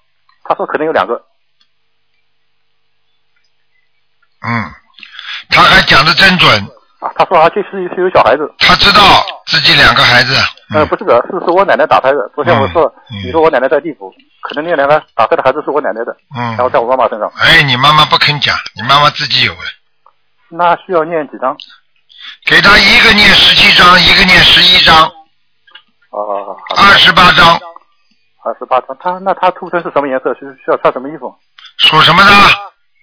[0.43, 1.23] 她说可能有两个。
[4.39, 4.71] 嗯，
[5.49, 6.49] 他还讲的真准，
[6.99, 8.53] 啊，她说而且是是有小孩子。
[8.59, 9.01] 他知道
[9.47, 10.33] 自己两个孩子，
[10.73, 12.29] 呃，不是的，是是我奶奶打胎的。
[12.35, 17.31] 昨天我说，嗯你说我奶奶在地府，可能那两个打胎的孩子是我奶奶的，嗯然后嗯，在我妈妈身上。
[17.37, 19.61] 哎，你妈妈不肯讲，你妈妈自己有的，
[20.49, 21.55] 那需要念几张？
[22.45, 25.05] 给他一个念十七张，一个念十一张，
[26.09, 27.57] 哦，二十八张，
[28.43, 28.97] 二十八张。
[28.99, 30.33] 他那他出生是什么颜色？
[30.33, 31.33] 需需要穿什么衣服？
[31.77, 32.31] 属什么的？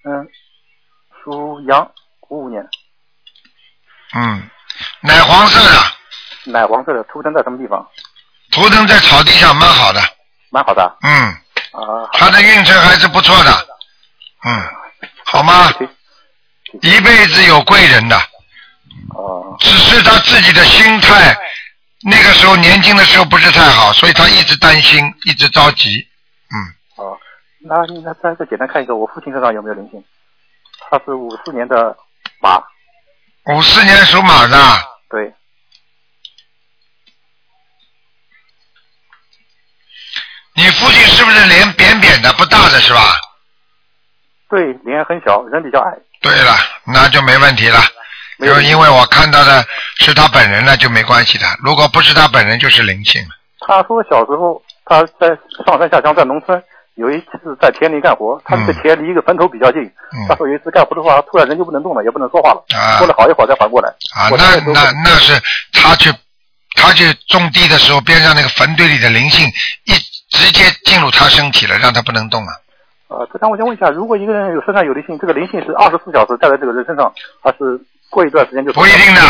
[0.07, 0.29] 嗯，
[1.23, 1.91] 属羊，
[2.29, 2.62] 五五年，
[4.15, 4.51] 嗯，
[5.01, 5.79] 奶黄色的，
[6.45, 7.87] 奶黄色的，图腾在什么地方？
[8.51, 10.01] 图腾在草地上，蛮好的，
[10.51, 10.97] 蛮好的。
[11.03, 11.11] 嗯，
[11.73, 13.51] 啊，他的运程还是不错的，
[14.45, 14.63] 嗯，
[15.25, 15.73] 好吗？
[16.83, 18.17] 一辈子有贵人的，
[19.15, 21.37] 哦，只是他自己的心态，
[22.03, 26.09] 那个时候年轻的时候不是太好，所以他一直担心，一直着急。
[26.51, 26.57] 嗯。
[26.97, 27.19] 哦，
[27.61, 30.05] 那那再再简单看一个，我父亲身上有没有灵性？
[30.91, 31.97] 他是五四年的
[32.41, 32.61] 马，
[33.55, 34.59] 五四年属马的，
[35.09, 35.33] 对，
[40.57, 43.01] 你父亲是不是脸扁扁的，不大的是吧？
[44.49, 45.91] 对，脸很小，人比较矮。
[46.21, 47.81] 对了，那就没问题了。
[48.41, 49.65] 就因为我看到的
[49.99, 51.47] 是他本人了，就没关系的。
[51.63, 53.25] 如果不是他本人，就是灵性。
[53.67, 55.29] 他说小时候他在
[55.67, 56.63] 上山下乡，在农村，
[56.95, 59.83] 有一次在田里干活，他这个田离一个坟头比较近。
[59.83, 62.65] 嗯他说有一次干活的话，突然人就不能动了，也不能说话了。
[62.77, 63.89] 啊过了好一会儿再缓过来。
[64.15, 65.41] 啊，那那那是
[65.73, 66.13] 他去
[66.77, 69.47] 他去种地的时候，边上那个坟堆里的灵性
[69.85, 69.93] 一
[70.35, 72.51] 直接进入他身体了，让他不能动了。
[73.09, 77.12] 呃，这张我想问一下，如果一个人有身上有灵性，这个灵性是二十四小时带在这个人身上，
[77.43, 77.78] 还是
[78.11, 79.20] 过一段时间就不一定的。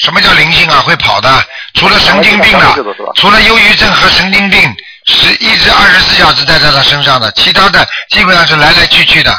[0.00, 0.80] 什么叫灵性啊？
[0.80, 1.28] 会跑的，
[1.74, 2.82] 除了神经病啊的，
[3.16, 4.60] 除了忧郁症和神经病
[5.04, 9.30] 是一直二十四小时待在他身上的，其他的基本上是来来去去的。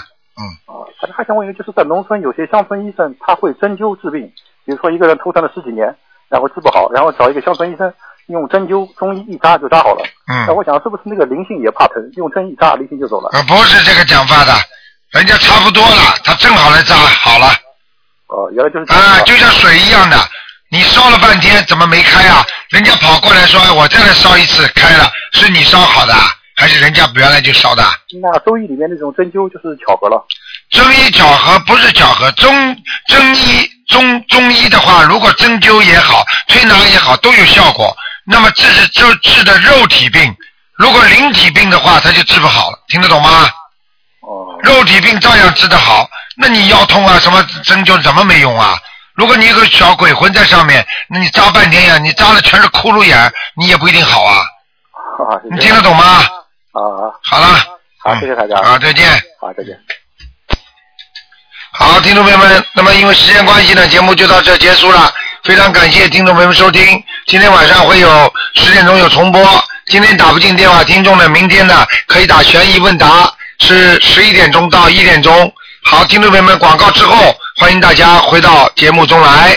[0.99, 4.21] 反正还想问一个，就是在农村有些乡村医生他会针灸治病，
[4.65, 5.95] 比如说一个人头疼了十几年，
[6.29, 7.91] 然后治不好，然后找一个乡村医生
[8.31, 10.03] 用针灸中医一扎就扎好了。
[10.31, 13.29] 嗯那我想是不是那个灵性也怕疼，用针一扎灵性就走了？
[13.33, 14.53] 呃，不是这个讲法的，
[15.11, 17.47] 人家差不多了，他正好来扎好了。
[18.27, 20.17] 哦，原来就是啊，就像水一样的，
[20.69, 22.45] 你烧了半天怎么没开啊？
[22.69, 26.13] 人家跑过来说，哎我再来烧一次，开了，是你烧好的，
[26.55, 27.83] 还是人家原来就烧的？
[28.21, 30.25] 那中医里面那种针灸就是巧合了。
[30.69, 32.49] 中医巧合不是巧合，中
[33.07, 37.93] 中医中中医的话，如果针灸也好，推拿也好，都有效果。
[38.25, 40.35] 那么治是就治的肉体病，
[40.77, 43.49] 如果灵体病的话，他就治不好了，听得懂吗？
[44.21, 44.57] 哦。
[44.63, 46.07] 肉体病照样治得好，
[46.37, 48.77] 那你腰痛啊，什么针灸怎么没用啊？
[49.15, 54.45] 如果你有个小鬼魂在上面，那你扎半天呀，你扎的全是窟窿眼，你也不一定好啊。
[55.51, 56.03] 你听得懂吗？
[56.03, 56.79] 啊，
[57.23, 57.47] 好了，
[58.03, 58.55] 好，谢谢大家。
[58.63, 59.07] 好，再见。
[59.39, 59.77] 好，再见。
[61.73, 65.13] 好，听众朋友们，那么因为时间关系呢，节目就到这结束了。
[65.43, 69.41] 非常感谢听众朋友们收听，今天晚上会有十点钟有重播。
[69.87, 75.51] 今天打不进电话，听众的，明天的可以打悬疑问答，是十一点钟到一点钟。
[75.83, 79.49] 好，听众朋友们，广告之后，欢迎大家回到节目中来。